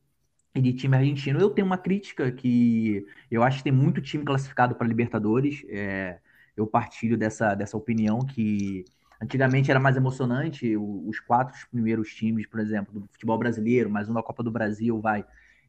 [0.55, 1.41] e de time argentino.
[1.41, 5.65] Eu tenho uma crítica que eu acho que tem muito time classificado para Libertadores.
[5.69, 6.19] É,
[6.57, 8.85] eu partilho dessa, dessa opinião que
[9.21, 14.15] antigamente era mais emocionante os quatro primeiros times, por exemplo, do futebol brasileiro, mais um
[14.15, 15.25] da Copa do Brasil, vai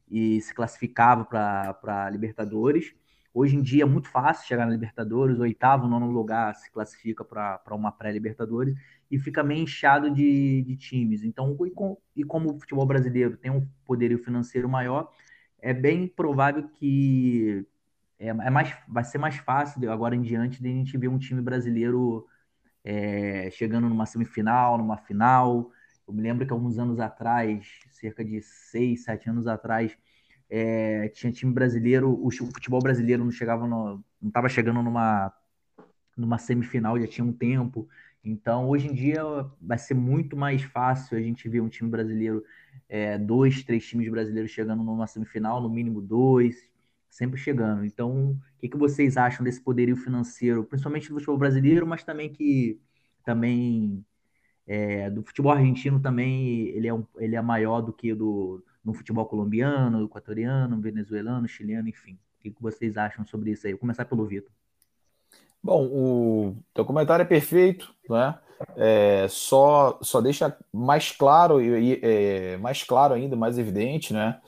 [0.10, 2.94] e se classificava para Libertadores.
[3.34, 7.76] Hoje em dia é muito fácil chegar na Libertadores, oitavo, nono lugar se classifica para
[7.76, 8.76] uma pré-Libertadores
[9.10, 11.24] e fica meio inchado de, de times.
[11.24, 15.12] Então, e, com, e como o futebol brasileiro tem um poderio financeiro maior,
[15.60, 17.66] é bem provável que
[18.20, 21.18] é, é mais, vai ser mais fácil agora em diante de a gente ver um
[21.18, 22.28] time brasileiro
[22.84, 25.72] é, chegando numa semifinal, numa final.
[26.08, 29.98] Eu me lembro que alguns anos atrás, cerca de seis, sete anos atrás,
[30.50, 35.34] é, tinha time brasileiro, o futebol brasileiro não chegava no, não estava chegando numa,
[36.16, 37.88] numa semifinal, já tinha um tempo.
[38.24, 39.22] Então, hoje em dia
[39.62, 42.44] vai ser muito mais fácil a gente ver um time brasileiro,
[42.88, 46.56] é, dois, três times brasileiros chegando numa semifinal, no mínimo dois,
[47.10, 47.84] sempre chegando.
[47.84, 52.32] Então, o que, que vocês acham desse poderio financeiro, principalmente do futebol brasileiro, mas também
[52.32, 52.80] que
[53.26, 54.06] também
[54.66, 58.94] é, do futebol argentino também ele é, um, ele é maior do que do, no
[58.94, 62.18] futebol colombiano, equatoriano, venezuelano, chileno, enfim.
[62.40, 63.74] O que vocês acham sobre isso aí?
[63.74, 64.52] Vou começar pelo Vitor.
[65.64, 68.38] Bom, o teu comentário é perfeito, né?
[68.76, 74.42] É, só, só deixa mais claro e é, mais claro ainda, mais evidente, né?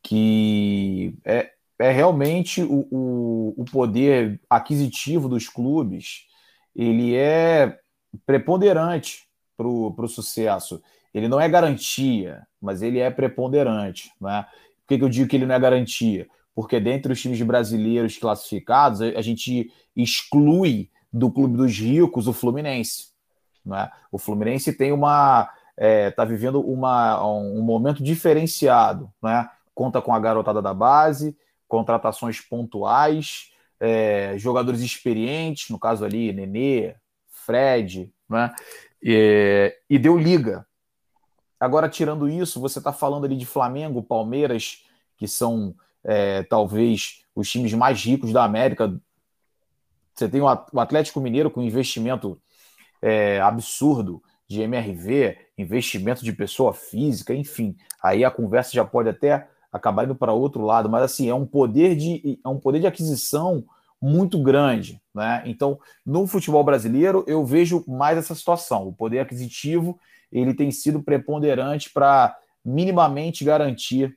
[0.00, 6.26] Que é, é realmente o, o, o poder aquisitivo dos clubes,
[6.74, 7.78] ele é
[8.24, 10.80] preponderante para o sucesso.
[11.12, 14.12] Ele não é garantia, mas ele é preponderante.
[14.20, 14.46] Né?
[14.80, 16.28] Por que, que eu digo que ele não é garantia?
[16.54, 23.10] Porque dentre os times brasileiros classificados, a gente exclui do Clube dos Ricos o Fluminense.
[23.64, 23.90] Né?
[24.10, 25.50] O Fluminense tem uma.
[25.76, 29.10] está é, tá vivendo uma, um momento diferenciado.
[29.22, 29.48] Né?
[29.74, 36.94] Conta com a garotada da base, contratações pontuais, é, jogadores experientes, no caso ali, Nenê,
[37.28, 38.52] Fred, né?
[39.02, 40.66] e, e deu liga.
[41.60, 44.82] Agora, tirando isso, você está falando ali de Flamengo, Palmeiras,
[45.18, 48.98] que são é, talvez os times mais ricos da América.
[50.14, 52.40] Você tem o Atlético Mineiro com investimento
[53.02, 57.76] é, absurdo de MRV, investimento de pessoa física, enfim.
[58.02, 61.46] Aí a conversa já pode até acabar indo para outro lado, mas assim, é um
[61.46, 63.64] poder de, é um poder de aquisição
[64.00, 65.00] muito grande.
[65.14, 65.42] Né?
[65.46, 68.88] Então, no futebol brasileiro, eu vejo mais essa situação.
[68.88, 70.00] O poder aquisitivo
[70.32, 74.16] ele tem sido preponderante para minimamente garantir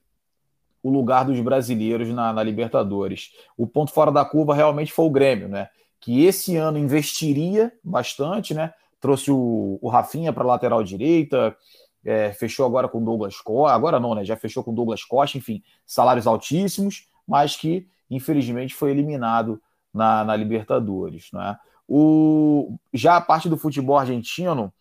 [0.82, 3.32] o lugar dos brasileiros na, na, Libertadores.
[3.58, 5.70] O ponto fora da curva realmente foi o Grêmio, né?
[6.00, 8.74] Que esse ano investiria bastante, né?
[9.00, 11.56] Trouxe o, o Rafinha para a lateral direita,
[12.04, 14.26] é, fechou agora com Douglas Costa, agora não, né?
[14.26, 19.62] Já fechou com Douglas Costa, enfim, salários altíssimos, mas que infelizmente foi eliminado
[19.94, 21.58] na, na Libertadores, né?
[21.88, 24.74] O, já a parte do futebol argentino,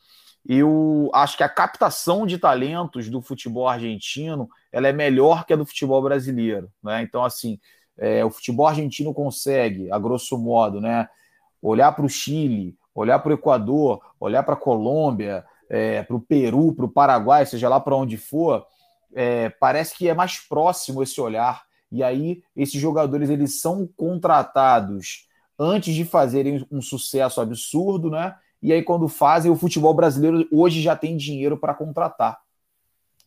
[0.47, 5.57] eu acho que a captação de talentos do futebol argentino ela é melhor que a
[5.57, 6.71] do futebol brasileiro.
[6.83, 7.03] Né?
[7.03, 7.61] Então, assim,
[7.97, 11.09] é, o futebol argentino consegue, a grosso modo, né,
[11.61, 16.21] olhar para o Chile, olhar para o Equador, olhar para a Colômbia, é, para o
[16.21, 18.67] Peru, para o Paraguai, seja lá para onde for,
[19.15, 21.63] é, parece que é mais próximo esse olhar.
[21.91, 25.29] E aí, esses jogadores eles são contratados
[25.59, 28.35] antes de fazerem um sucesso absurdo, né?
[28.63, 32.41] E aí quando fazem, o futebol brasileiro hoje já tem dinheiro para contratar.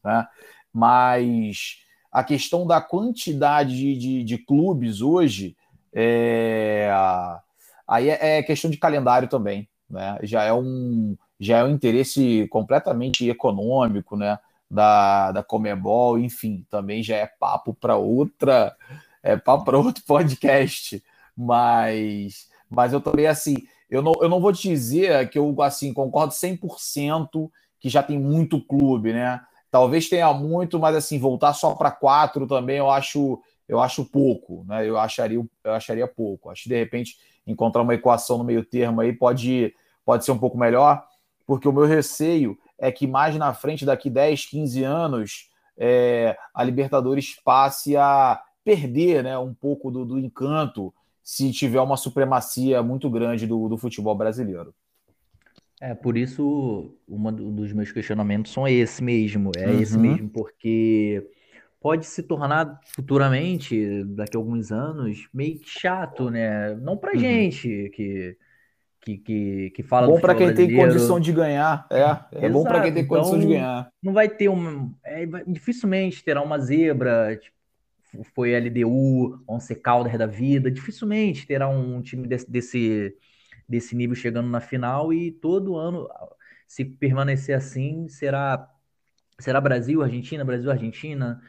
[0.04, 0.26] Né?
[0.72, 1.78] Mas
[2.12, 5.58] a questão da quantidade de, de, de clubes hoje
[5.94, 6.90] é,
[7.88, 9.68] aí é, é, questão de calendário também.
[9.90, 10.18] Né?
[10.24, 14.40] Já é um já é um interesse completamente econômico, né?
[14.72, 18.76] Da, da Comebol, enfim, também já é papo para outra,
[19.22, 21.04] é papo para outro podcast,
[21.36, 23.56] mas, mas eu também assim,
[23.90, 28.20] eu não, eu não vou te dizer que eu assim concordo 100% que já tem
[28.20, 29.42] muito clube, né?
[29.70, 34.64] Talvez tenha muito, mas assim, voltar só para quatro também eu acho eu acho pouco,
[34.68, 34.88] né?
[34.88, 36.50] Eu acharia, eu acharia pouco.
[36.50, 39.74] Acho que de repente encontrar uma equação no meio termo aí pode,
[40.06, 41.04] pode ser um pouco melhor,
[41.46, 46.64] porque o meu receio é que mais na frente, daqui 10, 15 anos, é, a
[46.64, 50.94] Libertadores passe a perder né, um pouco do, do encanto
[51.26, 54.76] se tiver uma supremacia muito grande do, do futebol brasileiro.
[55.82, 59.52] É, por isso, um dos meus questionamentos são esse mesmo.
[59.58, 59.82] É uhum.
[59.82, 61.28] esse mesmo, porque
[61.82, 66.76] pode se tornar futuramente, daqui a alguns anos, meio que chato, né?
[66.76, 67.20] Não pra uhum.
[67.20, 68.38] gente que,
[69.02, 70.78] que, que, que fala Bom para quem brasileiro.
[70.78, 72.02] tem condição de ganhar, é.
[72.02, 72.54] É Exato.
[72.54, 73.92] bom para quem tem então, condição de ganhar.
[74.02, 74.94] Não vai ter um.
[75.04, 77.55] É, dificilmente terá uma zebra, tipo,
[78.24, 83.18] foi LDU, Once Calder da vida, dificilmente terá um time desse, desse,
[83.68, 86.08] desse nível chegando na final e todo ano,
[86.68, 88.70] se permanecer assim, será
[89.40, 91.42] será Brasil, Argentina, Brasil, Argentina,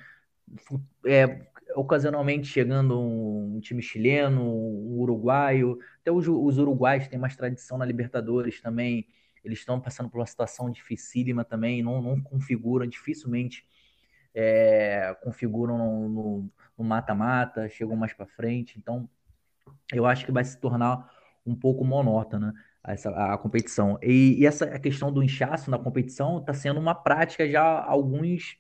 [1.06, 7.78] é, ocasionalmente chegando um, time chileno, um uruguaio, até os, os uruguaios têm mais tradição
[7.78, 9.06] na Libertadores também,
[9.44, 13.64] eles estão passando por uma situação dificílima também, não, não configuram, dificilmente
[14.36, 19.08] é, configuram no mata-mata, chegam mais para frente, então
[19.90, 21.10] eu acho que vai se tornar
[21.44, 22.52] um pouco monótona
[22.84, 23.98] essa, a competição.
[24.02, 27.90] E, e essa a questão do inchaço na competição está sendo uma prática já há
[27.90, 28.58] alguns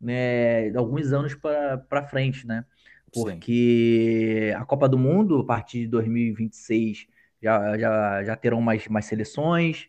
[0.00, 2.64] né, alguns anos para frente, né?
[3.12, 4.60] Porque Sim.
[4.60, 7.06] a Copa do Mundo, a partir de 2026,
[7.40, 9.88] já, já, já terão mais, mais seleções,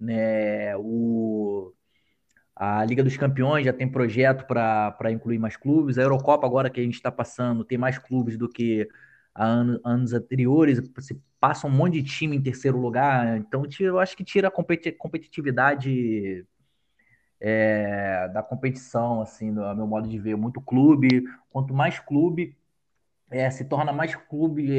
[0.00, 0.74] né?
[0.78, 1.72] O,
[2.64, 5.98] a Liga dos Campeões já tem projeto para incluir mais clubes.
[5.98, 8.88] A Eurocopa, agora que a gente está passando, tem mais clubes do que
[9.34, 10.78] anos, anos anteriores.
[10.94, 13.36] Você passa um monte de time em terceiro lugar.
[13.36, 14.50] Então, eu acho que tira a
[14.96, 16.46] competitividade
[17.40, 21.24] é, da competição, assim, do meu modo de ver, muito clube.
[21.50, 22.56] Quanto mais clube,
[23.28, 24.70] é, se torna mais clube,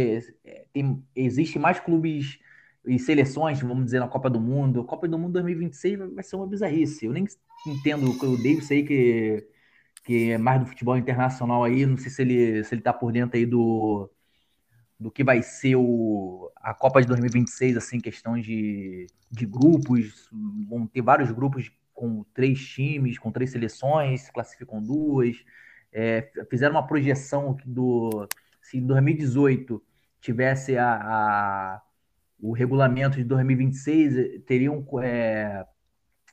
[0.46, 2.39] é, tem, existe mais clubes
[2.86, 4.82] e seleções, vamos dizer, na Copa do Mundo.
[4.82, 7.06] A Copa do Mundo 2026 vai ser uma bizarrice.
[7.06, 7.26] Eu nem
[7.67, 9.48] entendo, o Davis aí que,
[10.04, 13.12] que é mais do futebol internacional aí, não sei se ele, se ele tá por
[13.12, 14.10] dentro aí do,
[15.00, 20.30] do que vai ser o, a Copa de 2026, assim, questão de, de grupos,
[20.67, 25.38] vão ter vários grupos com três times, com três seleções, se classificam duas.
[25.91, 28.28] É, fizeram uma projeção do.
[28.62, 29.82] Se em 2018
[30.19, 31.82] tivesse a, a
[32.49, 35.65] o regulamento de 2026, teriam é,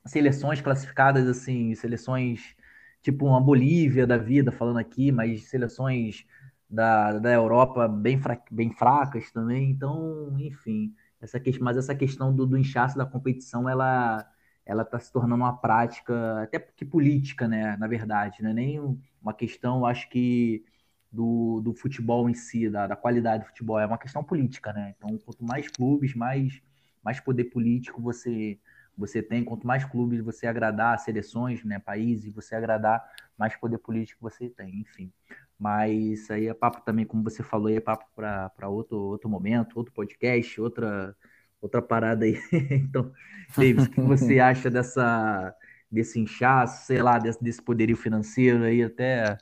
[0.07, 2.55] seleções classificadas assim, seleções
[3.03, 6.25] tipo uma Bolívia da vida, falando aqui, mas seleções
[6.69, 9.71] da, da Europa bem, fra, bem fracas também.
[9.71, 14.27] Então, enfim, essa questão, mas essa questão do, do inchaço da competição, ela
[14.67, 17.77] ela está se tornando uma prática, até porque política, né?
[17.79, 18.79] Na verdade, não é nem
[19.21, 20.65] uma questão, acho que,
[21.13, 24.95] do, do futebol em si, da, da qualidade do futebol, é uma questão política, né?
[24.97, 26.63] Então, quanto mais clubes, mais,
[27.03, 28.59] mais poder político você,
[28.97, 33.03] você tem, quanto mais clubes você agradar, seleções, né, países, você agradar,
[33.37, 35.13] mais poder político você tem, enfim.
[35.59, 39.77] Mas isso aí é papo também, como você falou, é papo para outro, outro momento,
[39.77, 41.17] outro podcast, outra
[41.61, 42.39] outra parada aí.
[42.71, 43.13] então,
[43.57, 45.55] Davis, o que você acha dessa,
[45.91, 49.37] desse inchaço, sei lá, desse, desse poderio financeiro aí, até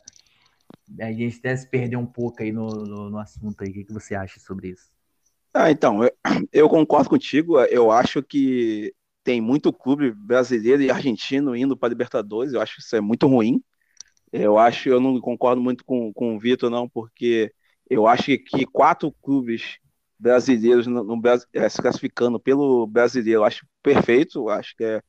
[1.01, 3.71] a gente até se perder um pouco aí no, no, no assunto aí.
[3.71, 4.91] O que você acha sobre isso?
[5.53, 6.13] Ah, então, eu,
[6.53, 7.61] eu concordo contigo.
[7.61, 12.53] Eu acho que tem muito clube brasileiro e argentino indo para Libertadores.
[12.53, 13.63] Eu acho que isso é muito ruim.
[14.33, 17.53] Eu acho, eu não concordo muito com, com o Vitor, não, porque
[17.89, 19.79] eu acho que quatro clubes
[20.19, 21.21] brasileiros no, no
[21.55, 23.45] é, se classificando pelo brasileiro.
[23.45, 25.03] Acho perfeito, acho que é,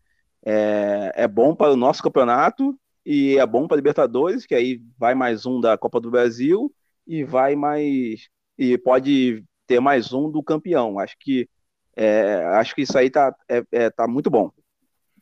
[0.45, 5.15] é, é bom para o nosso campeonato e é bom para Libertadores, que aí vai
[5.15, 6.73] mais um da Copa do Brasil
[7.07, 10.99] e vai mais e pode ter mais um do campeão.
[10.99, 11.49] Acho que
[11.95, 14.51] é, acho que isso aí tá, é, é tá muito bom.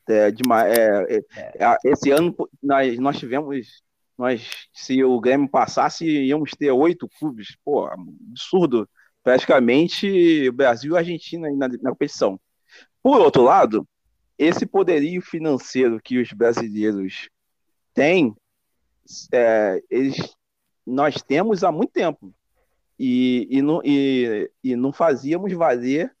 [0.08, 1.22] É, demais, é, é,
[1.64, 3.82] é, esse ano nós, nós tivemos
[4.16, 7.56] nós, se o Grêmio passasse, íamos ter oito clubes.
[7.64, 8.88] Pô, absurdo
[9.22, 12.40] praticamente Brasil e Argentina na, na competição.
[13.02, 13.86] Por outro lado,
[14.38, 17.28] esse poderio financeiro que os brasileiros
[17.98, 18.36] têm,
[19.32, 20.36] é, eles,
[20.86, 22.32] nós temos há muito tempo.
[22.98, 26.14] E, e, não, e, e não fazíamos valer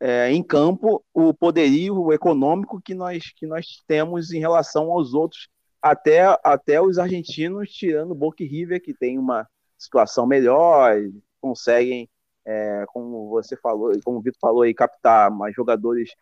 [0.00, 5.48] é, em campo o poderio econômico que nós, que nós temos em relação aos outros,
[5.80, 10.94] até, até os argentinos, tirando o Boca River, que tem uma situação melhor,
[11.40, 12.08] conseguem,
[12.44, 16.14] é, como você falou, como o Vitor falou aí, captar mais jogadores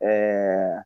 [0.00, 0.82] é,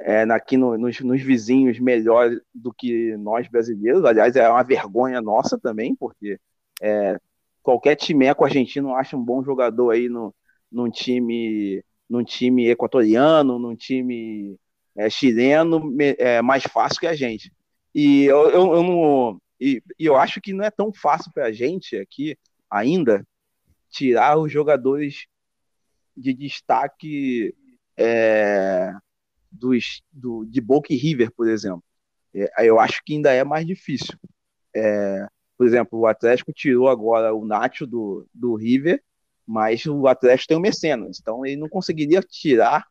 [0.00, 4.04] é, aqui no, nos, nos, vizinhos melhor do que nós brasileiros.
[4.04, 6.38] Aliás, é uma vergonha nossa também, porque
[6.80, 7.18] é,
[7.62, 10.34] qualquer timeco argentino acha um bom jogador aí no,
[10.70, 14.58] num time num time equatoriano, num time
[14.96, 17.52] é, chileno, é mais fácil que a gente.
[17.94, 21.46] E eu, eu, eu não, e, e, eu acho que não é tão fácil para
[21.46, 22.36] a gente aqui
[22.70, 23.26] ainda
[23.90, 25.26] tirar os jogadores
[26.16, 27.54] de destaque
[27.96, 28.92] é,
[29.50, 31.84] dos, do, de Boca e River, por exemplo.
[32.34, 34.16] É, eu acho que ainda é mais difícil.
[34.74, 35.26] É,
[35.56, 39.02] por exemplo, o Atlético tirou agora o Nacho do, do River
[39.48, 42.84] mas o Atlético tem o Mecenas, então ele não conseguiria tirar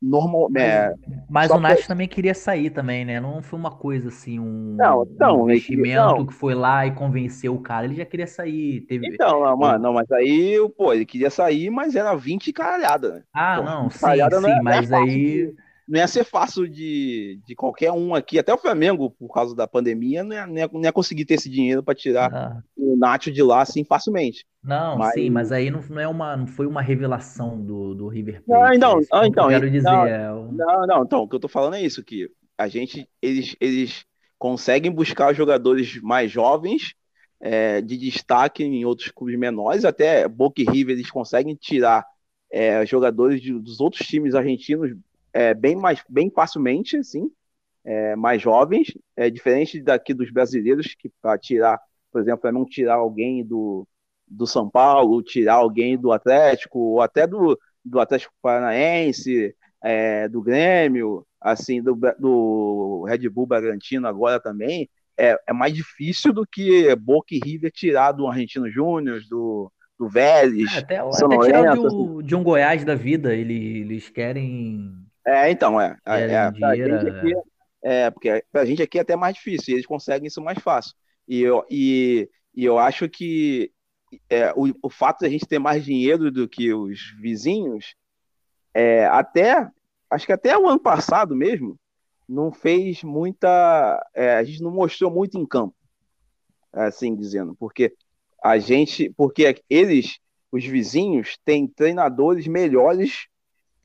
[0.00, 0.48] normal.
[0.56, 0.94] É,
[1.28, 3.18] mas o Nath também queria sair também, né?
[3.18, 6.26] Não foi uma coisa assim, um, não, então, um investimento não.
[6.26, 7.86] que foi lá e convenceu o cara.
[7.86, 8.82] Ele já queria sair.
[8.82, 9.08] Teve...
[9.08, 13.22] Então, não, mano, não, mas aí, pô, ele queria sair, mas era 20 caralhada, né?
[13.34, 15.52] Ah, pô, não, sim, sim, é, mas aí.
[15.88, 19.68] Não ia ser fácil de, de qualquer um aqui, até o Flamengo, por causa da
[19.68, 22.62] pandemia, não ia, não ia, não ia conseguir ter esse dinheiro para tirar ah.
[22.76, 24.44] o Nacho de lá assim facilmente.
[24.62, 25.14] Não, mas...
[25.14, 28.60] sim, mas aí não, não, é uma, não foi uma revelação do, do River Plate.
[28.60, 29.88] Não, então, é ah, então, quero dizer.
[29.88, 32.28] Não, é não, não, então, o que eu tô falando é isso, que
[32.58, 34.04] a gente, eles, eles
[34.38, 36.94] conseguem buscar jogadores mais jovens,
[37.40, 42.04] é, de destaque em outros clubes menores, até Boca e River eles conseguem tirar
[42.50, 44.92] é, jogadores de, dos outros times argentinos
[45.36, 47.30] é, bem mais bem facilmente, assim,
[47.84, 51.78] é, mais jovens, é diferente daqui dos brasileiros que para tirar,
[52.10, 53.86] por exemplo, para não tirar alguém do,
[54.26, 60.40] do São Paulo, tirar alguém do Atlético, ou até do, do Atlético Paranaense, é, do
[60.40, 66.96] Grêmio, assim, do, do Red Bull Bragantino agora também, é, é mais difícil do que
[66.96, 70.74] Boca e River tirar do Argentino Júnior, do, do Vélez.
[70.74, 75.50] É, até, até tirar de um, de um Goiás da vida, eles, eles querem é,
[75.50, 75.96] então, é.
[76.06, 77.34] É, é, pra gente aqui,
[77.82, 80.94] é, porque pra gente aqui é até mais difícil, eles conseguem isso mais fácil.
[81.26, 83.72] E eu, e, e eu acho que
[84.30, 87.96] é, o, o fato de a gente ter mais dinheiro do que os vizinhos,
[88.72, 89.68] é, até,
[90.10, 91.78] acho que até o ano passado mesmo,
[92.28, 94.04] não fez muita.
[94.14, 95.74] É, a gente não mostrou muito em campo,
[96.72, 97.94] assim dizendo, porque
[98.42, 99.12] a gente.
[99.16, 100.18] Porque eles,
[100.52, 103.26] os vizinhos, têm treinadores melhores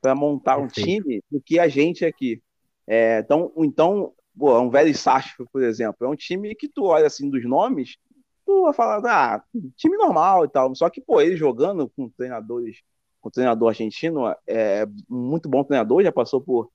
[0.02, 2.42] para montar um time do que a gente aqui.
[2.88, 7.08] É, então, então pô, um velho Sastre, por exemplo, é um time que tu olha
[7.08, 7.98] assim dos nomes,
[8.46, 9.44] tu vai falar, ah,
[9.76, 10.74] time normal e tal.
[10.76, 12.82] Só que, pô, ele jogando com treinadores,
[13.22, 16.70] com treinador argentino, é muito bom treinador, já passou por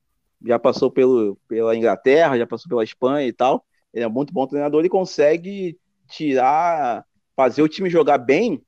[0.44, 3.64] já passou pelo, pela Inglaterra, já passou pela Espanha e tal.
[3.92, 7.04] Ele é muito bom treinador e consegue tirar,
[7.34, 8.62] fazer o time jogar bem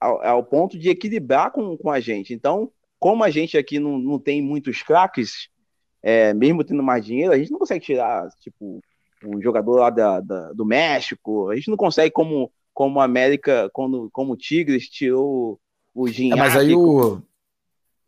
[0.00, 2.32] ao, ao ponto de equilibrar com, com a gente.
[2.32, 2.72] Então,
[3.04, 5.50] como a gente aqui não, não tem muitos craques,
[6.02, 8.80] é, mesmo tendo mais dinheiro, a gente não consegue tirar, tipo,
[9.22, 13.68] um jogador lá da, da, do México, a gente não consegue como como a América,
[13.74, 15.60] quando, como o Tigres tirou
[15.94, 16.40] o Ginhaque.
[16.40, 17.20] É, mas aí o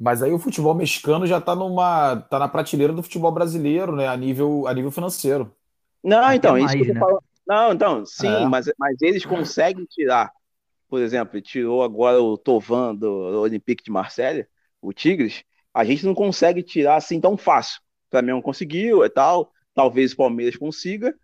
[0.00, 4.08] mas aí o futebol mexicano já está numa tá na prateleira do futebol brasileiro, né,
[4.08, 5.54] a nível a nível financeiro.
[6.02, 7.00] Não, então, isso mais, que eu né?
[7.00, 7.22] falo...
[7.46, 8.46] Não, então, sim, é.
[8.46, 10.32] mas, mas eles conseguem tirar.
[10.88, 13.10] Por exemplo, tirou agora o Tovan do
[13.42, 14.48] Olympique de Marselha
[14.80, 17.80] o Tigres, a gente não consegue tirar assim tão fácil.
[18.08, 21.14] O Flamengo conseguiu e tal, talvez o Palmeiras consiga,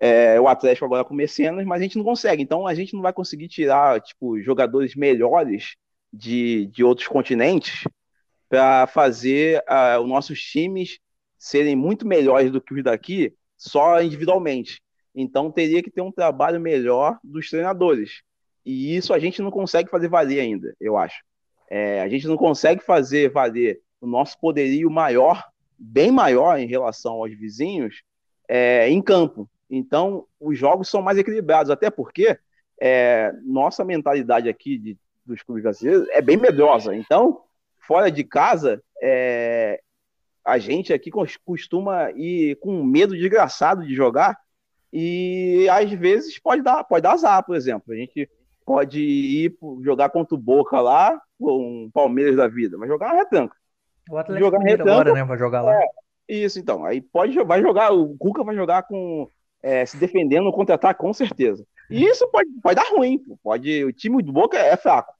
[0.00, 2.42] é, o Atlético agora com Mecenas, mas a gente não consegue.
[2.42, 5.74] Então a gente não vai conseguir tirar tipo jogadores melhores
[6.12, 7.84] de, de outros continentes
[8.48, 10.98] para fazer uh, os nossos times
[11.38, 14.80] serem muito melhores do que os daqui só individualmente.
[15.14, 18.22] Então teria que ter um trabalho melhor dos treinadores.
[18.64, 21.22] E isso a gente não consegue fazer valer ainda, eu acho.
[21.70, 25.44] É, a gente não consegue fazer valer o nosso poderio maior,
[25.78, 28.02] bem maior em relação aos vizinhos,
[28.48, 29.48] é, em campo.
[29.70, 32.38] Então, os jogos são mais equilibrados, até porque
[32.80, 34.96] é, nossa mentalidade aqui de,
[35.26, 36.94] dos clubes brasileiros é bem medrosa.
[36.96, 37.42] Então,
[37.78, 39.80] fora de casa, é,
[40.44, 41.10] a gente aqui
[41.44, 44.38] costuma ir com medo desgraçado de jogar
[44.90, 47.92] e às vezes pode dar, pode dar azar, por exemplo.
[47.92, 48.28] A gente
[48.64, 53.56] pode ir jogar contra o Boca lá, um Palmeiras da vida, mas jogar uma retranca.
[54.10, 55.24] O Atlético jogar retranca, agora, né?
[55.24, 55.74] Vai jogar lá.
[55.74, 55.86] É,
[56.28, 56.84] isso, então.
[56.84, 59.30] Aí pode vai jogar, o Cuca vai jogar com
[59.62, 61.66] é, se defendendo no contra-ataque, com certeza.
[61.90, 63.84] E isso pode, pode dar ruim, pode.
[63.84, 65.12] O time do Boca é fraco.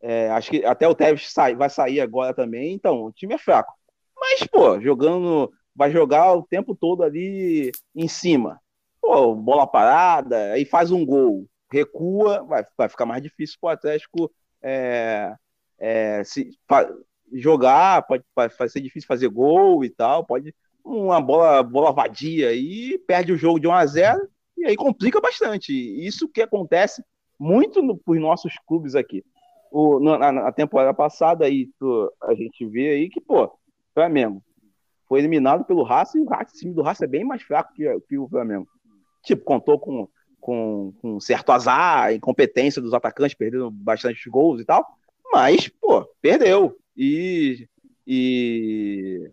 [0.00, 3.38] É, acho que até o Tevez sai, vai sair agora também, então o time é
[3.38, 3.72] fraco.
[4.18, 8.60] Mas, pô, jogando, vai jogar o tempo todo ali em cima.
[9.00, 14.30] Pô, bola parada, aí faz um gol, recua, vai, vai ficar mais difícil pro Atlético
[14.62, 15.34] é,
[15.78, 16.50] é, se,
[17.32, 18.24] jogar, pode,
[18.68, 20.54] ser difícil fazer gol e tal, pode
[20.84, 25.20] uma bola, bola vadia aí, perde o jogo de 1 a 0 e aí complica
[25.20, 25.72] bastante.
[25.72, 27.02] Isso que acontece
[27.38, 29.24] muito no, os nossos clubes aqui.
[29.70, 33.50] O, na, na, temporada passada aí, tu, a gente vê aí que, pô,
[33.94, 34.42] Flamengo
[35.08, 37.72] foi eliminado pelo Racing e o, Racing, o time do Racing é bem mais fraco
[37.72, 38.68] que, que o Flamengo.
[39.24, 40.08] Tipo, contou com,
[40.42, 44.84] com, com certo azar, incompetência dos atacantes, perdendo bastante gols e tal,
[45.32, 46.76] mas, pô, perdeu.
[46.96, 47.68] E,
[48.04, 49.30] e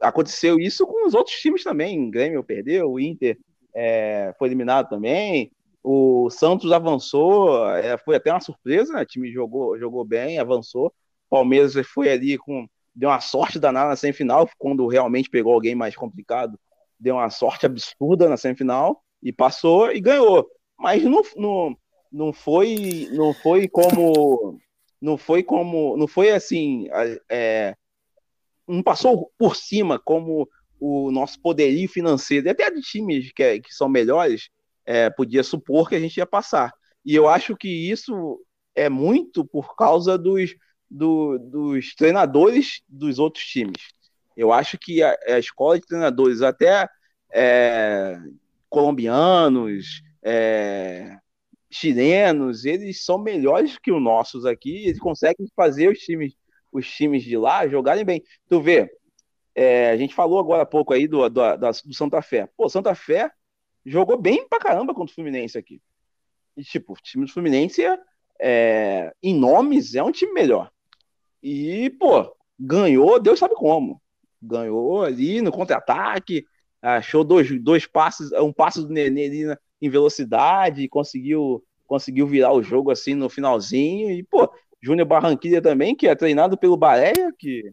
[0.00, 2.06] aconteceu isso com os outros times também.
[2.06, 3.36] O Grêmio perdeu, o Inter
[3.74, 5.50] é, foi eliminado também.
[5.82, 9.02] O Santos avançou, é, foi até uma surpresa, né?
[9.02, 10.94] O time jogou, jogou bem, avançou.
[11.28, 12.66] Palmeiras foi ali com.
[12.94, 16.58] Deu uma sorte danada na semifinal, quando realmente pegou alguém mais complicado.
[16.98, 20.46] Deu uma sorte absurda na semifinal e passou e ganhou.
[20.78, 21.76] Mas não, não,
[22.12, 24.60] não, foi, não foi como.
[25.00, 25.96] Não foi como.
[25.96, 26.86] Não foi assim.
[27.30, 27.74] É,
[28.68, 30.46] não passou por cima como
[30.78, 34.50] o nosso poderio financeiro, e até de times que, que são melhores,
[34.84, 36.70] é, podia supor que a gente ia passar.
[37.04, 38.44] E eu acho que isso
[38.74, 40.54] é muito por causa dos,
[40.90, 43.94] do, dos treinadores dos outros times.
[44.36, 46.88] Eu acho que a, a escola de treinadores, até
[47.32, 48.18] é,
[48.74, 51.16] colombianos, é,
[51.70, 56.34] chilenos, eles são melhores que os nossos aqui, eles conseguem fazer os times,
[56.72, 58.22] os times de lá jogarem bem.
[58.48, 58.90] Tu vê,
[59.54, 62.48] é, a gente falou agora há pouco aí do, do, do Santa Fé.
[62.56, 63.30] Pô, Santa Fé
[63.86, 65.80] jogou bem pra caramba contra o Fluminense aqui.
[66.56, 67.82] E, tipo, o time do Fluminense,
[68.40, 70.70] é, em nomes, é um time melhor.
[71.40, 74.02] E, pô, ganhou, Deus sabe como.
[74.42, 76.44] Ganhou ali no contra-ataque,
[76.84, 82.62] achou dois, dois passes, um passe do Nenê ali em velocidade, conseguiu, conseguiu virar o
[82.62, 84.10] jogo assim no finalzinho.
[84.10, 87.72] E, pô, Júnior Barranquilla também, que é treinado pelo Bareia, que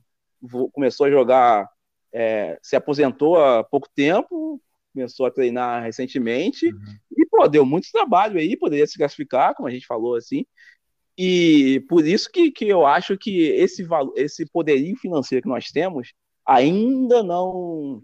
[0.72, 1.68] começou a jogar,
[2.14, 4.62] é, se aposentou há pouco tempo,
[4.93, 6.80] começou a treinar recentemente uhum.
[7.18, 10.45] e, pô, deu muito trabalho aí, poderia se classificar, como a gente falou assim.
[11.18, 13.86] E por isso que, que eu acho que esse,
[14.16, 16.14] esse poderio financeiro que nós temos
[16.45, 18.01] ainda não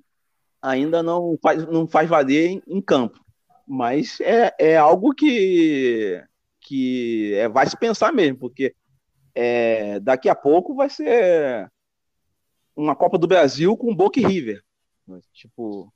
[0.67, 3.19] ainda não faz, não faz valer em, em campo.
[3.67, 6.23] Mas é, é algo que,
[6.61, 8.73] que é, vai se pensar mesmo, porque
[9.35, 11.69] é, daqui a pouco vai ser
[12.75, 14.61] uma Copa do Brasil com Boca e River.
[15.33, 15.91] Tipo,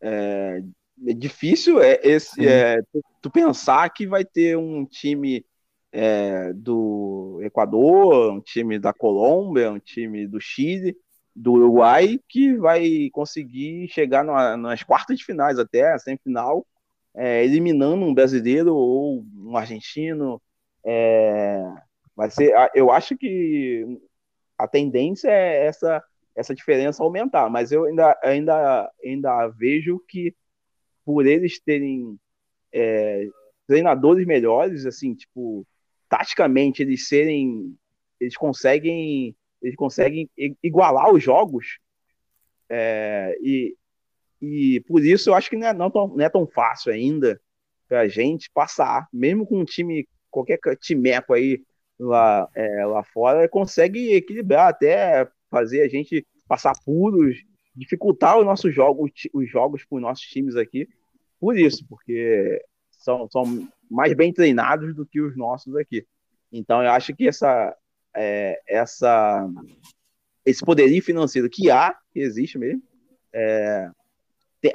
[0.00, 0.62] é,
[1.06, 2.80] é difícil é esse é,
[3.20, 5.44] tu, pensar que vai ter um time
[5.90, 10.96] é, do Equador, um time da Colômbia, um time do Chile,
[11.34, 16.66] do Uruguai que vai conseguir chegar numa, nas quartas de finais até a semifinal,
[17.14, 20.40] é, eliminando um brasileiro ou um argentino.
[20.84, 21.62] É,
[22.14, 23.98] vai ser, eu acho que
[24.58, 26.02] a tendência é essa
[26.34, 27.48] essa diferença aumentar.
[27.50, 30.34] Mas eu ainda, ainda, ainda vejo que
[31.04, 32.18] por eles terem
[32.72, 33.26] é,
[33.66, 35.66] treinadores melhores, assim, tipo,
[36.08, 37.76] taticamente eles serem,
[38.20, 40.28] eles conseguem, eles conseguem
[40.62, 41.78] igualar os jogos.
[42.68, 43.76] É, e,
[44.40, 47.40] e por isso eu acho que não é, não, tão, não é tão fácil ainda
[47.88, 51.62] para a gente passar, mesmo com um time, qualquer timeco aí
[51.98, 57.36] lá, é, lá fora, consegue equilibrar até fazer a gente passar puros,
[57.74, 60.88] dificultar os nossos jogos, os jogos para os nossos times aqui,
[61.38, 66.06] por isso, porque são, são mais bem treinados do que os nossos aqui.
[66.50, 67.76] Então eu acho que essa,
[68.14, 69.48] é, essa
[70.44, 72.82] esse poderio financeiro que há, que existe mesmo,
[73.32, 73.88] é,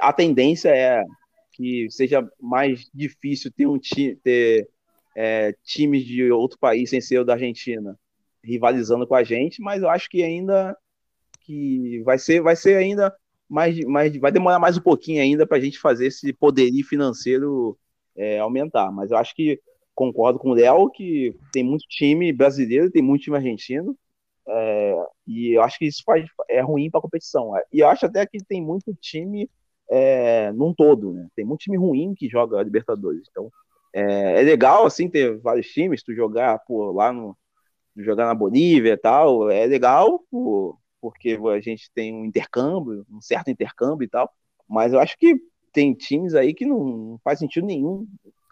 [0.00, 1.04] a tendência é
[1.52, 4.68] que seja mais difícil ter um time, ter
[5.16, 7.98] é, times de outro país sem ser o da Argentina
[8.42, 10.76] rivalizando com a gente, mas eu acho que ainda
[11.40, 13.14] que vai ser, vai ser ainda
[13.48, 17.78] mais, mais vai demorar mais um pouquinho ainda para a gente fazer esse poderio financeiro
[18.16, 18.92] é, aumentar.
[18.92, 19.60] Mas eu acho que
[19.98, 23.98] concordo com o Léo que tem muito time brasileiro, tem muito time argentino,
[24.46, 24.94] é,
[25.26, 27.50] e eu acho que isso faz, é ruim para a competição.
[27.72, 29.50] E eu acho até que tem muito time
[29.90, 31.26] é, num todo, né?
[31.34, 33.26] Tem muito time ruim que joga a Libertadores.
[33.28, 33.50] Então
[33.92, 36.62] é, é legal assim ter vários times, tu jogar
[36.94, 37.36] lá no
[37.96, 43.20] jogar na Bolívia e tal, é legal por, porque a gente tem um intercâmbio, um
[43.20, 44.30] certo intercâmbio e tal,
[44.68, 45.34] mas eu acho que
[45.72, 48.06] tem times aí que não faz sentido nenhum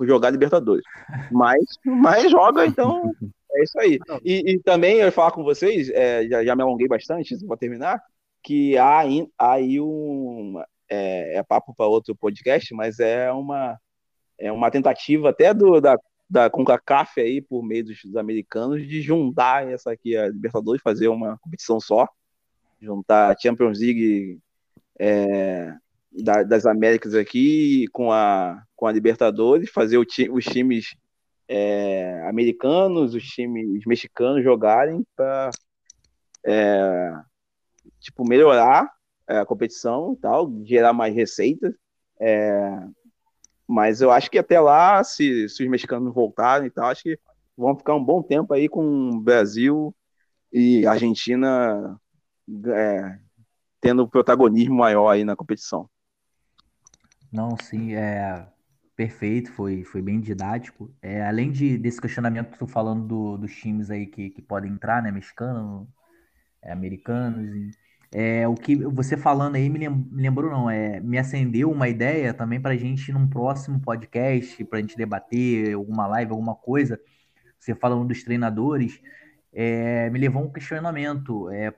[0.04, 0.84] jogar Libertadores.
[1.30, 3.12] Mas, mas joga, então
[3.56, 3.98] É isso aí.
[4.24, 7.56] E, e, também eu ia falar com vocês, é, já, já, me alonguei bastante, vou
[7.56, 8.02] terminar,
[8.42, 9.00] que há
[9.38, 10.60] aí um.
[10.88, 13.76] É, é papo para outro podcast, mas é uma,
[14.38, 19.00] é uma tentativa até do, da, da CONCACAF aí, por meio dos, dos americanos, de
[19.00, 22.08] juntar essa aqui, a Libertadores, fazer uma competição só.
[22.80, 24.38] Juntar a Champions League
[24.98, 25.74] é,
[26.12, 30.96] da, das Américas aqui com a, com a Libertadores, fazer o ti, os times
[31.48, 35.50] é, americanos, os times mexicanos jogarem para
[36.44, 37.12] é,
[38.00, 38.90] tipo, melhorar
[39.28, 41.74] é, a competição e tal, gerar mais receitas.
[42.20, 42.78] É,
[43.66, 47.18] mas eu acho que até lá, se, se os mexicanos voltarem e tal, acho que
[47.56, 49.94] vão ficar um bom tempo aí com Brasil
[50.52, 51.98] e Argentina
[52.68, 53.18] é,
[53.80, 55.88] tendo protagonismo maior aí na competição.
[57.32, 58.46] Não, sim, é
[58.96, 60.90] perfeito, foi, foi bem didático.
[61.02, 64.72] É, além de, desse questionamento que tu falando do, dos times aí que, que podem
[64.72, 65.86] entrar, né, mexicano,
[66.62, 67.70] é, americanos, e,
[68.12, 72.60] é, o que você falando aí me, lembrou, não, é, me acendeu uma ideia também
[72.60, 76.98] para a gente, num próximo podcast, para a gente debater alguma live, alguma coisa,
[77.58, 79.00] você falando dos treinadores,
[79.52, 81.50] é, me levou um questionamento.
[81.50, 81.74] É,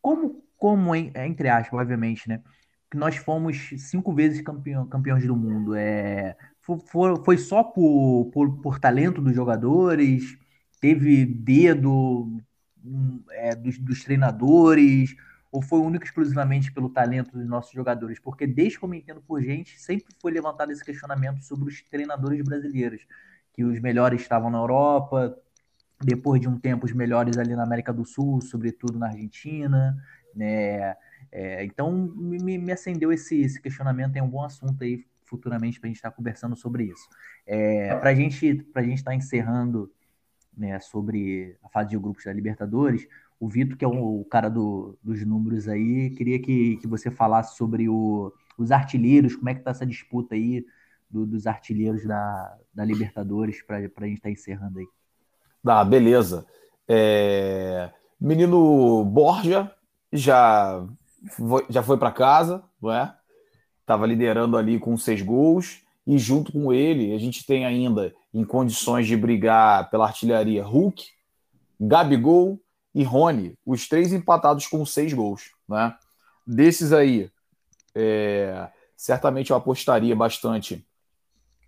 [0.00, 2.42] como, como, entre aspas, obviamente, né?
[2.90, 5.74] Que nós fomos cinco vezes campeão, campeões do mundo.
[5.74, 10.38] É, foi, foi só por, por, por talento dos jogadores?
[10.80, 12.40] Teve dedo
[13.30, 15.14] é, dos, dos, treinadores?
[15.50, 18.18] Ou foi único exclusivamente pelo talento dos nossos jogadores?
[18.18, 21.82] Porque desde que eu me entendo por gente, sempre foi levantado esse questionamento sobre os
[21.82, 23.06] treinadores brasileiros,
[23.54, 25.36] que os melhores estavam na Europa,
[26.02, 29.96] depois de um tempo os melhores ali na América do Sul, sobretudo na Argentina,
[30.34, 30.96] né?
[31.30, 35.86] É, então me, me acendeu esse, esse questionamento, é um bom assunto aí futuramente para
[35.86, 37.08] a gente estar tá conversando sobre isso.
[37.46, 39.92] É, para gente, a gente estar tá encerrando
[40.56, 43.06] né, sobre a fase de grupos da Libertadores,
[43.38, 47.56] o Vitor, que é o, cara do, dos números aí, queria que, que você falasse
[47.56, 50.66] sobre o, os artilheiros, como é que está essa disputa aí
[51.08, 54.86] do, dos artilheiros da, da Libertadores, para a gente estar tá encerrando aí.
[55.64, 56.46] Ah, beleza.
[56.88, 57.90] É...
[58.20, 59.72] Menino Borja
[60.12, 60.84] já
[61.68, 63.14] já foi para casa, não é?
[63.80, 68.44] Estava liderando ali com seis gols e junto com ele a gente tem ainda em
[68.44, 71.06] condições de brigar pela artilharia Hulk,
[71.80, 72.60] Gabigol
[72.94, 75.52] e Rony, os três empatados com seis gols.
[75.68, 75.94] Né?
[76.46, 77.30] Desses aí,
[77.94, 80.86] é, certamente eu apostaria bastante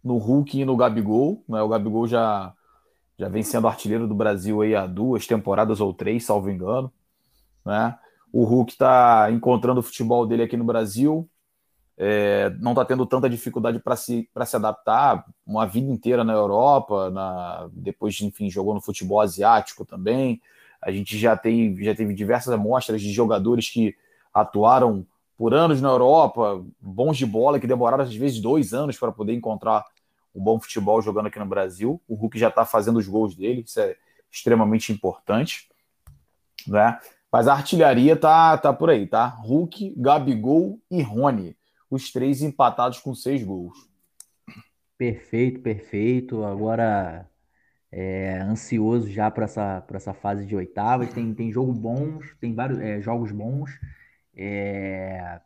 [0.02, 1.44] no Hulk e no Gabigol.
[1.48, 1.62] Né?
[1.62, 2.52] O Gabigol já,
[3.18, 6.92] já vem sendo artilheiro do Brasil aí há duas temporadas ou três, salvo engano.
[7.64, 7.96] Né?
[8.32, 11.28] O Hulk está encontrando o futebol dele aqui no Brasil,
[12.02, 17.10] é, não está tendo tanta dificuldade para se, se adaptar, uma vida inteira na Europa,
[17.10, 20.40] na, depois, enfim, jogou no futebol asiático também.
[20.80, 23.94] A gente já, tem, já teve diversas amostras de jogadores que
[24.32, 25.06] atuaram
[25.36, 29.34] por anos na Europa, bons de bola, que demoraram às vezes dois anos para poder
[29.34, 29.84] encontrar
[30.34, 32.00] um bom futebol jogando aqui no Brasil.
[32.08, 33.94] O Hulk já está fazendo os gols dele, isso é
[34.30, 35.68] extremamente importante.
[36.66, 36.98] Né?
[37.32, 39.26] Mas a artilharia tá, tá por aí, tá?
[39.26, 41.56] Hulk, Gabigol e Rony.
[41.88, 43.88] Os três empatados com seis gols.
[44.98, 46.44] Perfeito, perfeito.
[46.44, 47.28] Agora
[47.92, 51.12] é, ansioso já para essa, essa fase de oitavas.
[51.12, 53.70] Tem, tem jogo bons, tem vários é, jogos bons.
[54.36, 55.40] É,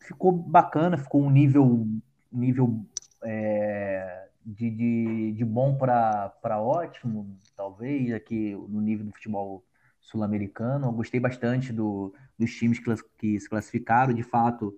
[0.00, 1.86] ficou bacana, ficou um nível,
[2.30, 2.84] nível
[3.22, 9.64] é, de, de, de bom para ótimo, talvez, aqui no nível do futebol
[10.02, 10.92] sul-americano.
[10.92, 12.78] Gostei bastante do, dos times
[13.18, 14.76] que, se classificaram, de fato.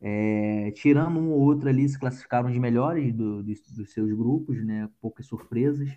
[0.00, 4.62] É, tirando um ou outro ali, se classificaram de melhores do, dos, dos seus grupos,
[4.64, 4.90] né?
[5.00, 5.88] Poucas surpresas.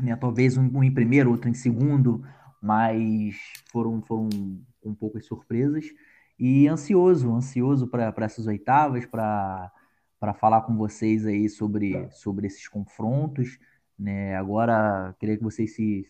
[0.00, 0.14] Né?
[0.16, 2.22] Talvez um, um, em primeiro, outro em segundo,
[2.60, 3.36] mas
[3.70, 4.28] foram, foram
[4.84, 5.86] um poucas surpresas.
[6.38, 9.70] E ansioso, ansioso para essas oitavas, para
[10.38, 13.58] falar com vocês aí sobre, sobre esses confrontos.
[13.98, 14.36] Né?
[14.36, 16.06] Agora, queria que vocês se,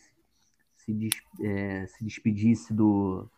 [0.87, 3.29] se, des, é, se despedisse do,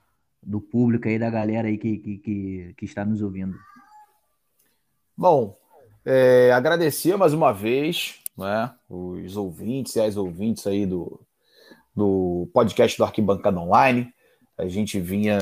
[0.42, 3.57] do público aí, da galera aí que, que, que, que está nos ouvindo.
[5.16, 5.57] Bom,
[6.05, 11.20] é, agradecer mais uma vez né, os ouvintes e as ouvintes aí do,
[11.96, 14.12] do podcast do Arquibancada Online.
[14.57, 15.38] A gente vinha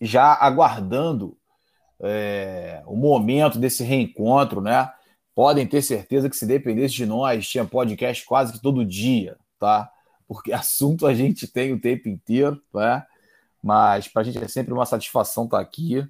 [0.00, 1.36] já aguardando
[2.00, 4.90] é, o momento desse reencontro, né?
[5.34, 9.90] Podem ter certeza que se dependesse de nós, tinha podcast quase que todo dia, tá?
[10.26, 13.04] Porque assunto a gente tem o tempo inteiro, né?
[13.62, 16.06] mas para a gente é sempre uma satisfação estar tá aqui.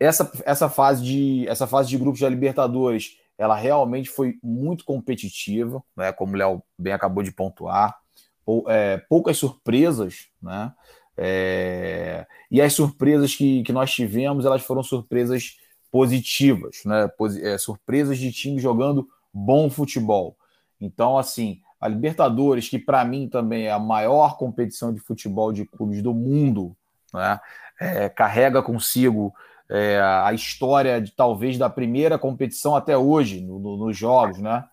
[0.00, 5.82] Essa, essa, fase de, essa fase de grupos da Libertadores ela realmente foi muito competitiva,
[5.96, 7.96] né, como o Léo bem acabou de pontuar,
[8.44, 10.72] Pou, é, poucas surpresas, né?
[11.16, 15.58] É, e as surpresas que, que nós tivemos, elas foram surpresas
[15.90, 17.10] positivas, né?
[17.42, 20.36] É, surpresas de time jogando bom futebol.
[20.80, 25.64] Então, assim, a Libertadores, que para mim também é a maior competição de futebol de
[25.64, 26.76] clubes do mundo,
[27.12, 27.38] né?
[27.80, 29.32] É, carrega consigo
[29.70, 34.64] é, a história de talvez da primeira competição até hoje no, no, nos jogos, né?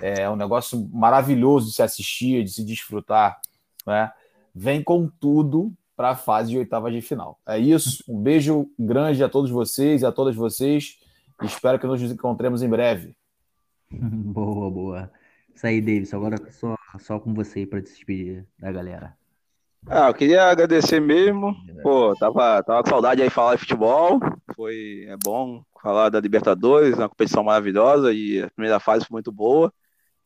[0.00, 3.40] É um negócio maravilhoso de se assistir, de se desfrutar,
[3.86, 4.12] né?
[4.54, 7.38] Vem com tudo para a fase de oitava de final.
[7.46, 8.04] É isso.
[8.08, 10.98] Um beijo grande a todos vocês e a todas vocês.
[11.42, 13.16] Espero que nos encontremos em breve.
[13.90, 15.10] boa, boa.
[15.54, 16.12] Isso aí, Davis.
[16.14, 19.16] Agora só, só com você para despedir da galera.
[19.86, 21.54] Ah, eu queria agradecer mesmo.
[21.82, 24.20] Pô, tava, tava com saudade aí de falar de futebol.
[24.54, 29.32] Foi é bom falar da Libertadores, uma competição maravilhosa e a primeira fase foi muito
[29.32, 29.72] boa.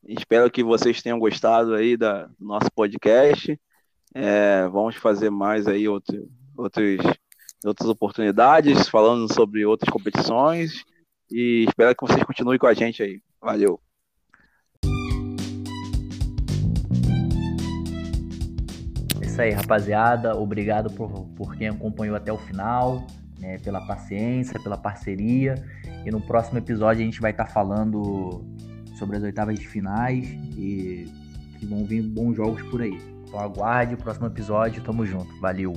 [0.05, 3.59] Espero que vocês tenham gostado aí da, do nosso podcast.
[4.15, 6.99] É, vamos fazer mais aí outro, outros,
[7.65, 10.85] outras oportunidades, falando sobre outras competições.
[11.31, 13.21] E espero que vocês continuem com a gente aí.
[13.41, 13.86] Valeu!
[19.37, 20.35] Isso aí, rapaziada.
[20.35, 23.07] Obrigado por, por quem acompanhou até o final,
[23.39, 25.55] né, pela paciência, pela parceria.
[26.05, 28.43] E no próximo episódio a gente vai estar tá falando
[28.99, 30.27] sobre as oitavas de finais
[30.57, 31.07] e
[31.59, 32.99] que vão vir bons jogos por aí.
[33.27, 34.83] Então aguarde o próximo episódio.
[34.83, 35.39] Tamo junto.
[35.39, 35.75] Valeu!